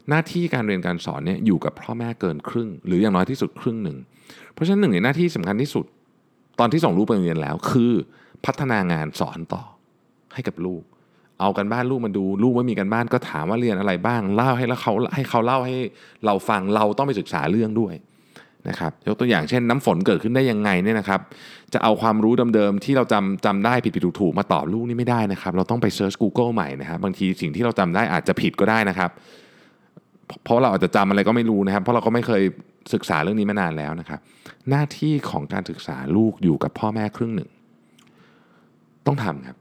[0.10, 3.98] หน้าที่การเรียนการสอนเนี่ยอยู่กับพ่อแม่เกินครึ่ง หรืออย่างน้อยที่สุดครึ่งหนึ่ง
[4.54, 5.86] เพราะฉะนั้นหนึ่งในหน้าที่สำคัญที่สุด
[6.60, 7.94] ตอนที่ส่งลูกไปโรงเรียนแล้ว คือ
[8.46, 9.64] พัฒนางานสอนต่อ
[10.34, 10.84] ให้กับลูก
[11.40, 15.76] เอากันบ้านลูกมาดู ลูกว่ามีกันบ้านก็ถามว่าเรียนอะไรบ้างเล่าให้แล้วเขาให้เขาเล่าให้
[16.26, 17.94] เราฟังเราต้องไปศึกษาเรื่องด้วย
[18.70, 21.20] นะครับยกตัวอย่างเช่นน้ำฝนเกิดขึ้นได้ยังไงเนี่ยนะครับ
[21.74, 29.10] จะเอาความรู้เดิมๆที่เราจำจำได้ผิดผิดถูกๆมาตอบลูกนี่ไม่ได้นะครับ เราต้องไปเซิร์ช Google ใหม่นะครับบางทีสิ่งที่เราจำได้อาจจะผิดก็ได้นะครับ
[30.44, 32.44] เพราะเราอาจจะจำอะไรก็ไม่รู้นะครับ เพราะเราก็ไม่เคย
[32.94, 34.20] ศึกษาเรื่องนี้มานานแล้วนะครับ
[34.70, 37.50] หน้าที่ของการศึกษาลูกอยู่กับพ่อแม่ครึ่งหนึ่ง
[39.06, 39.58] ต้องทำครับ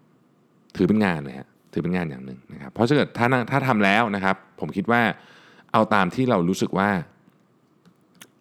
[0.76, 5.02] ถือเป็นงานนะฮะถือเป็นงานอย่างหนึ่งนะครับ เพราะถ้าเกิดถ้าถ้าทำแล้วนะครับ ผมคิดว่า
[5.72, 6.90] เอาตามที่เรารู้สึกว่า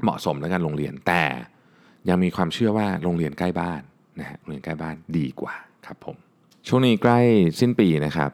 [0.03, 1.23] เหมาะสมในการโรงเรียน แต่
[2.09, 3.81] ยังมีความเชื่อว่าโรงเรียนใกล้บ้าน
[4.19, 5.53] นะฮะโรงเรียนใกล้บ้านดีกว่า
[5.85, 6.17] ครับผม
[6.67, 7.19] ช่วงนี้ใกล้
[7.59, 8.31] สิ้นปีนะครับ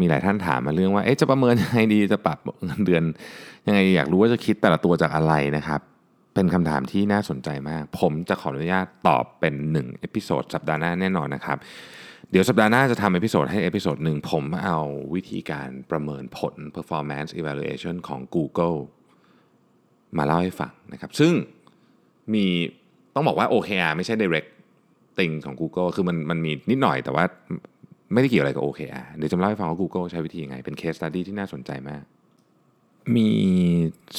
[0.00, 3.02] มีหลายท่านถามมาเรื่องว่าจะประเมินยังไงดี จะปรับเงินเดือน
[3.66, 5.80] ยังไง อยากรู้ว่าจะคิดแต่ละตัวจากอะไรนะครับ
[6.34, 11.58] เป็นคำถามที่น่าสนใจมาก ผมจะขออนุญาตตอบเป็น1 episode สัปดาห์หน้าแน่นอนนะครับ
[12.30, 14.78] เดี๋ยวสัปดาห์หน้าจะทำ episode ให้ episode หนึ่งผมเอา
[15.14, 18.78] วิธีการประเมินผล performance evaluation ของ Google
[20.16, 21.32] มาเล่าให้ฟังนะครับ ซึ่ง
[22.34, 22.46] มี
[23.14, 24.48] ต้องบอกว่า OKR ไม่ใช่ direct
[25.18, 27.24] thing ของ Google คือมันมันมีนิดหน่อยแต่ว่า
[28.12, 32.02] ไม่ได้เกี่ยวอะไรกับ OKR เดี๋ยวจะเล่าให้ฟังว่า Google ใช้วิธียังไง เป็น case study ที่น่าสนใจมาก
[33.16, 33.28] มี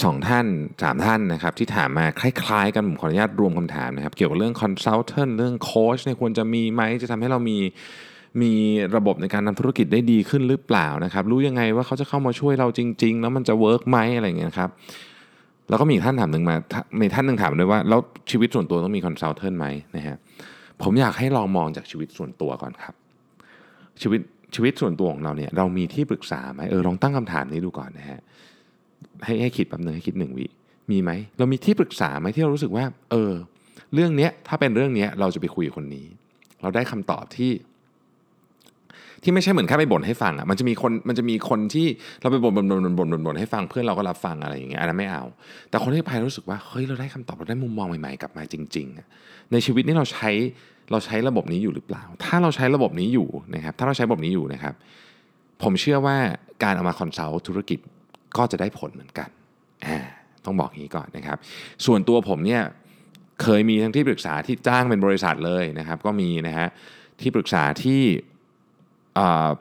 [0.03, 0.45] สองท่าน
[0.83, 7.57] สามท่านนะครับที่ถามมาคล้ายๆ กันผมขออนุญาตรวมคำถามนะครับ เกี่ยวกับเรื่อง consultant เรื่องโค้ชเนี่ยควรจะมีไหมจะทำให้เรามี
[8.41, 8.51] มี
[8.95, 14.69] ระบบในการทำธุรกิจได้ดีขึ้นหรือเปล่านะครับ รู้ยังไงว่าเขาจะเข้ามาช่วยเราจริง ๆ แล้วมันจะ work ไหมอะไรเงี้ยครับ
[15.69, 16.55] แล้วก็มีท่านถามหนึ่งมา
[17.01, 17.99] มีท่านหนึ่งถามด้วยว่าแล้ว
[18.31, 20.17] ชีวิตส่วนตัวต้องมี consultant ไหมนะฮะ
[20.83, 22.95] ผมอยากให้ลองมองจากชีวิตส่วนตัวก่อนครับ
[24.01, 24.21] ชีวิต
[24.55, 28.19] ชีวิตส่วนตัวของเราเนี่ยเรามีที่ปรึกษาไหมเออลองตั้งคำถามนี้ดูก่อนนะฮะ
[29.25, 30.45] ให้ให้คิดแป๊บนึงให้คิดหนึ่งวิ
[30.91, 33.31] มีไหมเรามีที่ปรึกษาไหมที่เรารู้สึกว่า เออ
[33.93, 36.05] เรื่องเนี้ยถ้าเป็นเรื่องเนี้ยเราจะไปคุยกับคนนี้
[36.61, 37.51] เราได้คำตอบที่
[39.23, 41.87] ที่ไม่ใช่เหมือนแค่ไปบ่นให้ฟังอะมันจะมีคนมันจะมีคนที่
[42.21, 45.23] เราไปบ่นบ่นบ่นบ่นบ่นบ่นบ่นให้ฟังเพื่อนเราก็รับฟังอะไรอย่างเงี้ยอันนั้นไม่เอา
[45.69, 50.29] แต่คนที่ไปรู้สึกว่าเฮ้ยเราได้คำตอบเราได้มุมมองใหม่ๆกลับมาจริงๆในชีวิตนี้เราใช้
[50.91, 54.73] เราใช้ระบบนี้อยู่หรือเปล่า ถ้าเราใช้ระบบนี้อยู่นะครับ ถ้าเราใช้ระบบนี้อยู่นะครับ
[55.63, 56.17] ผมเชื่อว่า
[56.63, 57.79] การเอามาคอนซัลท์ธุรกิจ
[58.37, 59.29] ก็จะได้ผลเหมือนกัน
[59.85, 59.97] อ่า
[60.45, 61.37] ต้องบอกงนี้ก่อนนะครับ
[61.85, 62.61] ส่วนตัวผมเนี่ย
[63.41, 66.67] เคยมีทั้งที่ปรึกษาที่จ้างเป็นบริษัทเลยนะครับ ก็มีนะฮะ
[67.21, 68.01] ที่ปรึกษาที่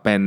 [0.02, 0.22] เป็น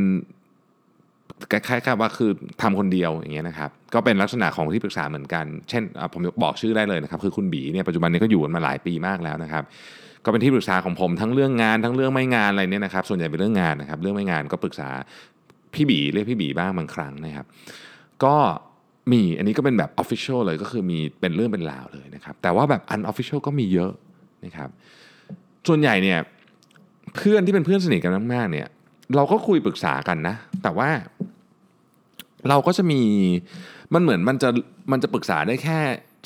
[1.51, 2.31] คล้ายๆว่าคือ
[2.61, 5.83] ทำคนเดียวอย่างเงี้ยนะครับก็เป็นลักษณะของที่ปรึกษาเหมือนกัน เช่น
[6.13, 9.63] ผมบอกชื่อได้เลยนะครับ คือคุณบีเนี่ยปัจจุบันนี้ก็อยู่มาหลายปีมากแล้วนะครับ
[10.25, 14.89] ก็เป็นที่ปรึกษาของผมทั้งเรื่องงานทั้งเรื่องไม่งานอะไรเนี่ยนะครับ ส่วนใหญ่เป็นเรื่องงานนะครับ เรื่องไม่งานก็ปรึกษา
[15.73, 17.45] พี่บีเรียกพี่บีบ้างบางครั้งนะครับ
[18.23, 18.35] ก็
[19.11, 23.91] มีอันนี้ก็เป็นแบบ Official เลยก็คือมีเป็นเรื่องเป็นราวเลยนะครับ แต่ว่าแบบ Unofficial ก็มีเยอะ
[24.45, 24.69] นะครับ
[25.67, 26.19] ส่วนใหญ่เนี่ย
[27.15, 28.67] เพื่อนที่เป็นเพื่อนสนิทกันมากๆเนี่ย
[29.15, 30.89] เราก็คุยปรึกษากันนะ แต่ว่า
[32.49, 33.01] เราก็จะมี
[33.93, 34.49] มันเหมือนมันจะ
[34.91, 35.79] มันจะปรึกษาได้แค่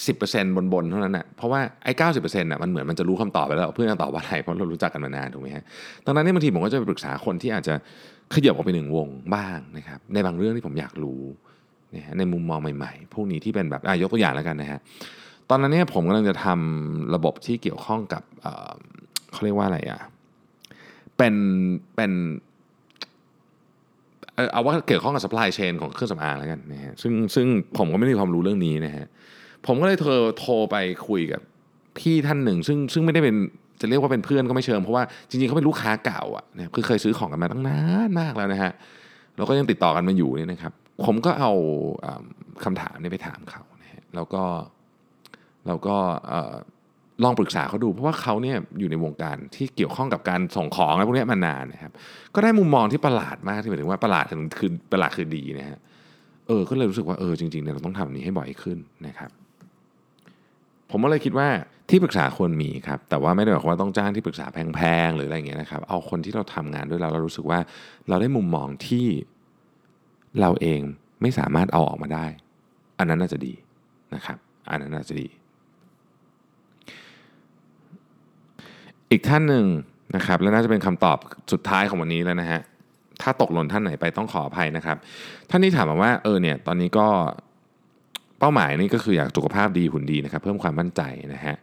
[0.05, 5.63] สิบเปอร์เซ็นต์บนๆเท่านั้นนะเพราะว่าไอ้เก้าสิบเปอร์เซ็นต์อะมันเหมือนมันจะรู้คำตอบไปแล้วเพื่อนจะตอบว่าอะไรเพราะเรารู้จักกันมานานถูกไหมฮะ
[6.05, 7.75] ดังนั้นนี่บางทีผมก็จะไปปรึกษาคนที่อาจจะ
[8.33, 11.21] ขยับออกไปหนึ่งวงบ้างนะครับในบางเรื่องที่ผมอยากรู้
[11.95, 14.79] นะฮะในมุมมองใหม่ๆ พวกนี้ที่เป็นแบบอะยกตัวอย่างแล้วกันนะฮะ
[15.49, 18.23] ตอนนั้นเนี่ยผมกำลังจะทำระบบที่เกี่ยวข้องกับ
[19.31, 19.99] เขาเรียกว่าอะไรอะ
[21.17, 21.35] เป็น
[21.95, 22.11] เป็น
[24.51, 29.05] เอาว่าเกี่ยวข้องกับ supply chain ของเครื่องสำอางแล้วกันนะฮะซึ่งซึ่งผมก็ไม่มีความรู้เรื่องนี้นะฮะ
[29.65, 30.75] ผมก็เลยโทรโทรไป
[31.07, 31.41] คุยกับ
[31.97, 33.35] พี่ท่านหนึ่ง ซึ่งซึ่งไม่ได้เป็น
[33.81, 38.71] จะเรียกว่าเป็นเพื่อนก็ไม่เชิงเพราะว่าจริงๆเขาเป็นลูกค้าเก่าอะนะคือเคยซื้อของกันมาตั้งนานมากแล้วนะฮะ
[39.37, 40.73] เราก็ยังติดต่อกันมาอยู่นี่นะครับ
[41.05, 41.51] ผมก็เอา
[42.63, 44.43] คำถามนี้ไปถามเขานะฮะแล้วก็
[45.67, 45.95] แล้วก็
[47.23, 51.91] ลองปรึกษาเขาดูเพราะว่าเขาเนี่ยอยู่ในวงการที่เกี่ยวข้องกับการส่งของอะไรพวกนี้มานานนะครับ
[52.35, 55.79] ก็ได้มุมมองที่ประหลาดมากที่หมายถึงว่าประหลาดถึงคือประหลาดคือดีนะฮะ
[56.47, 58.77] เออก็เลยรู้สึกว่าเออจริงๆเนี่ยเราต้องทำนี้ให้บ่อยขึ้น
[59.07, 59.29] นะครับ
[60.91, 61.49] ผมก็เลยคิดว่า
[61.89, 67.59] ที่ปรึกษาควรมีครับแต่ว่าไม่ได้หมายความว่าต้องจ้างที่ปรึกษาแพงๆหรืออะไรเงี้ยนะครับ เอาคนที่เราทำงานด้วยเราเรารู้สึกว่า
[68.09, 69.05] เราได้มุมมองที่
[70.41, 70.81] เราเอง
[71.21, 72.25] ไม่สามารถเอาออกมาได้
[72.97, 73.53] อันนั้นน่าจะดี
[74.15, 74.37] นะครับ
[74.69, 75.27] อันนั้นน่าจะดี
[79.11, 79.65] อีกท่านหนึ่ง
[80.15, 81.17] นะครับ และน่าจะเป็นคำตอบ
[81.51, 82.61] สุดท้ายของวันนี้แล้วนะฮะ
[83.21, 84.97] ถ้าตกหล่นท่านไหนไปต้องขออภัยนะครับ
[85.49, 87.07] ท่านนี้ถามมาว่าเออเนี่ยตอนนี้ก็
[88.39, 91.01] เป้าหมายนี่ก็คืออยากสุขภาพดีหุ่นดีนะครับเพิ่มความมั่นใจ
[91.33, 91.55] นะฮะ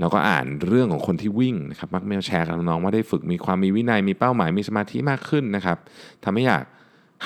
[0.00, 5.78] แล้วก็อ่านเรื่องของคนที่วิ่งนะครับมักเมลแชร์กับน้องว่าได้ฝึกมีความมีวินัยมีเป้าหมายมีสมาธิมากขึ้นนะครับ
[6.24, 6.64] ทำให้อยาก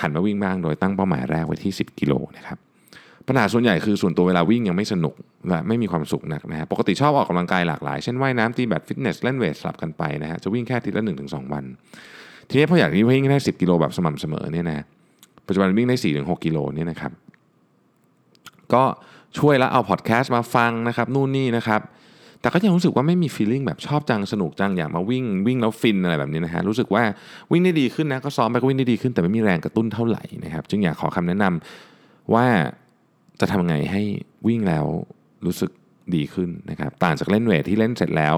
[0.01, 2.59] หันมาวิ่งบ้างโดยตั้งเป้าหมายแรกไว้ที่ 10 กิโลนะครับ
[3.29, 5.15] ปัญหาส่วนใหญ่คือส่วนตัวเวลาวิ่งยังไม่สนุก
[5.49, 11.65] และไม่มีความสุขนักนะฮะปกติชอบออกกำลังกายหลากหลาย เช่นว่ายน้ำตีแบดฟิตเนสเล่นเวทสลับกันไปนะฮะจะวิ่งแค่ทีละ1-2 วัน
[12.49, 14.85] ทีนี้พออยากวิ่งได้ 10 กิโลแบบสม่ำเสมอเนี่ยนะ
[15.47, 17.13] ปัจจุบันวิ่งได้4-6กิโลเนี่ยนะครับ
[18.75, 18.85] ก็
[19.39, 21.81] ช่วยแล้วเอาพอดแคสต์มาฟังนะครับนู่นนี่นะครับ
[22.41, 27.03] แต่ก็ยังรู้สึกว่าไม่มี feeling แบบชอบจังสนุกจังอยากมาวิ่งวิ่งแล้วฟินอะไรแบบนี้นะฮะรู้สึกว่า
[27.51, 32.47] วิ่งได้ดีขึ้นนะก็ซ้อมไปก็วิ่งได้ดีขึ้นแต่ไม่มีแรงกระตุ้นเท่าไหร่นะครับจึงอยากขอคำแนะนำว่า
[33.41, 34.03] จะทำไงให้
[34.47, 34.87] วิ่งแล้ว
[35.47, 35.71] รู้สึก
[36.15, 38.37] ดีขึ้นนะครับต่างจากเล่นเวทที่เล่นเสร็จแล้ว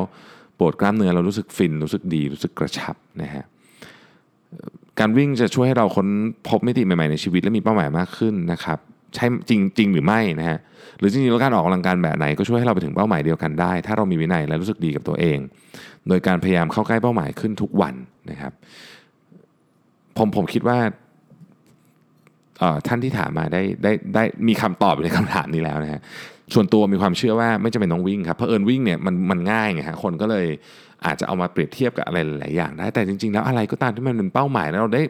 [0.59, 3.45] ปวดกล้ามเนื้อเรารู้สึกฟินรู้สึกดีรู้สึกกระชับนะฮะ
[4.99, 6.09] การวิ่งจะช่วยให้เราค้น
[6.49, 8.79] พบมิติใหม่ๆในชีวิตและมีเป้าหมายมากขึ้นนะครับ
[9.15, 10.59] ใช่จริงจริงหรือไม่นะฮะ
[10.99, 15.39] หรือจริงๆแล้วการออกกำลังกายแบบไหนก็ช่วยให้เราไปถึงเป้าหมายเดียวกันได้ ถ้าเรามีวินัยและรู้สึกดีกับตัวเอง
[16.09, 17.95] โดยการพยายามเข้าใกล้เป้าหมายขึ้นทุกวัน
[18.31, 18.53] นะครับ
[20.17, 20.79] ผมผมคิดว่า
[22.87, 26.01] ท่านที่ถามมาได้ได้ได้มีคำตอบในคำถามนี้แล้วนะฮะ
[26.55, 30.47] ส่วนตัวมีความเชื่อว่าไม่จำเป็นต้องวิ่งครับเพราะเอิญวิ่งเนี่ยมันมันง่ายไงฮะคนก็เลย
[31.07, 35.03] อาจจะเอามาเปรียบเทียบกับอะไรหลายอย่างได้แต่จริง ๆ แล้วอะไรก็ตามที่มันเป็นเป้าหมายแล้วเราได้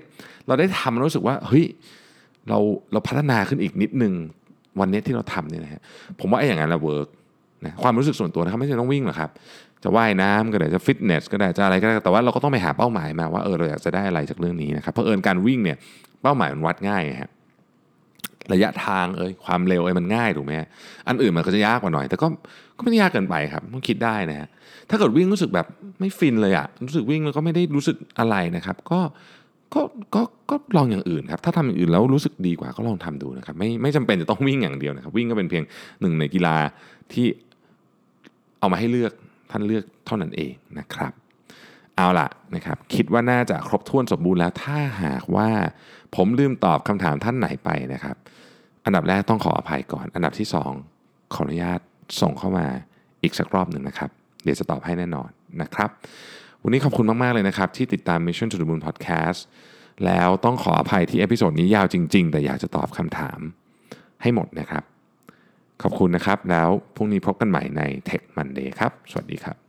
[0.46, 1.64] เราได้ทำรู้สึกว่าเฮ้ย
[2.48, 2.58] เรา
[2.92, 4.14] เราพัฒนาขึ้นอีกนิดนึง
[4.80, 5.80] วันนี้ที่เราทำเนี่ยนะฮะ
[6.20, 7.08] ผมว่าไอ้อย่างนั้นเราเวิร์ก
[7.64, 9.30] นะความรู้สึกส่วนตัวนะครับไม่ใช่ต้องวิ่งหรอกครับ
[9.82, 15.76] จะว่ายน้ำก็ได้จะฟิตเนสก็ได้จะอะไรก็ได้แต่ว่าเราก็ต้องไปหาเป้าหมายมาว่าเออเราอยากจะได้อะไรจากเรื่องนี้นะครับเพราะเอิญการวิ่งเนี่ย
[16.22, 17.30] เป้าหมายมันวัดง่ายครับ
[18.52, 20.52] ระยะทางเอ้ยความเร็วเอ้ยมันง่ายถูกไหม
[21.08, 22.26] อันอื่นมันก็จะยากกว่าหน่อย แต่ก็
[22.76, 24.48] ก็ไม่ได้ยากเกินไปครับต้องคิดได้นะฮะ
[24.90, 25.66] ถ้าเกิดวิ่งรู้สึกแบบ
[26.00, 29.00] ไม่ฟินเลยอะรู้สึกวิ่งแล้วก็ไม่ได้รู้สึกอะไรนะครับ ก็
[29.74, 29.82] ก็
[30.14, 35.64] ก็ก็ลองอย่างอื่นครับ ถ้าทำอย่างอื่นแล้วรู้สึกดีกว่าก็ลองทำดูนะครับ ไม่ไม่จำเป็นจะต้องวิ่งอย่างเดียวนะครับ วิ่งก็เป็นเพียง
[36.00, 36.56] หนึ่งในกีฬา
[37.12, 37.26] ที่
[38.58, 39.12] เอามาให้เลือก
[39.50, 41.12] ท่านเลือกเท่านั้นเองนะครับ
[41.96, 45.48] เอาล่ะนะครับ คิดว่าน่าจะครบถ้วนสมบูรณ์แล้วถ้าหากว่า
[46.16, 48.16] ผมลืมตอบคำถามท่านไหนไปนะครับ
[48.84, 50.48] อันดับแรกต้องขออภัยก่อน อันดับที่
[50.90, 51.80] 2 ขออนุญาต
[52.20, 52.66] ส่งเข้ามา
[53.22, 54.10] อีกสักรอบหนึ่งนะครับ
[54.44, 55.30] เดี๋ยวจะตอบให้แน่นอน
[55.62, 55.90] นะครับ
[56.64, 59.40] วันนี้ขอบคุณมาก ๆ เลยนะครับ ที่ติดตาม Mission to the Moon Podcast
[60.06, 63.40] แล้วต้องขออภัยที่ episode นี้ยาวจริง ๆ แต่อยากจะตอบคำถาม
[64.22, 64.84] ให้หมดนะครับ
[65.82, 69.61] ขอบคุณนะครับ แล้วพรุ่งนี้พบกันใหม่ใน Tech Monday ครับ สวัสดีครับ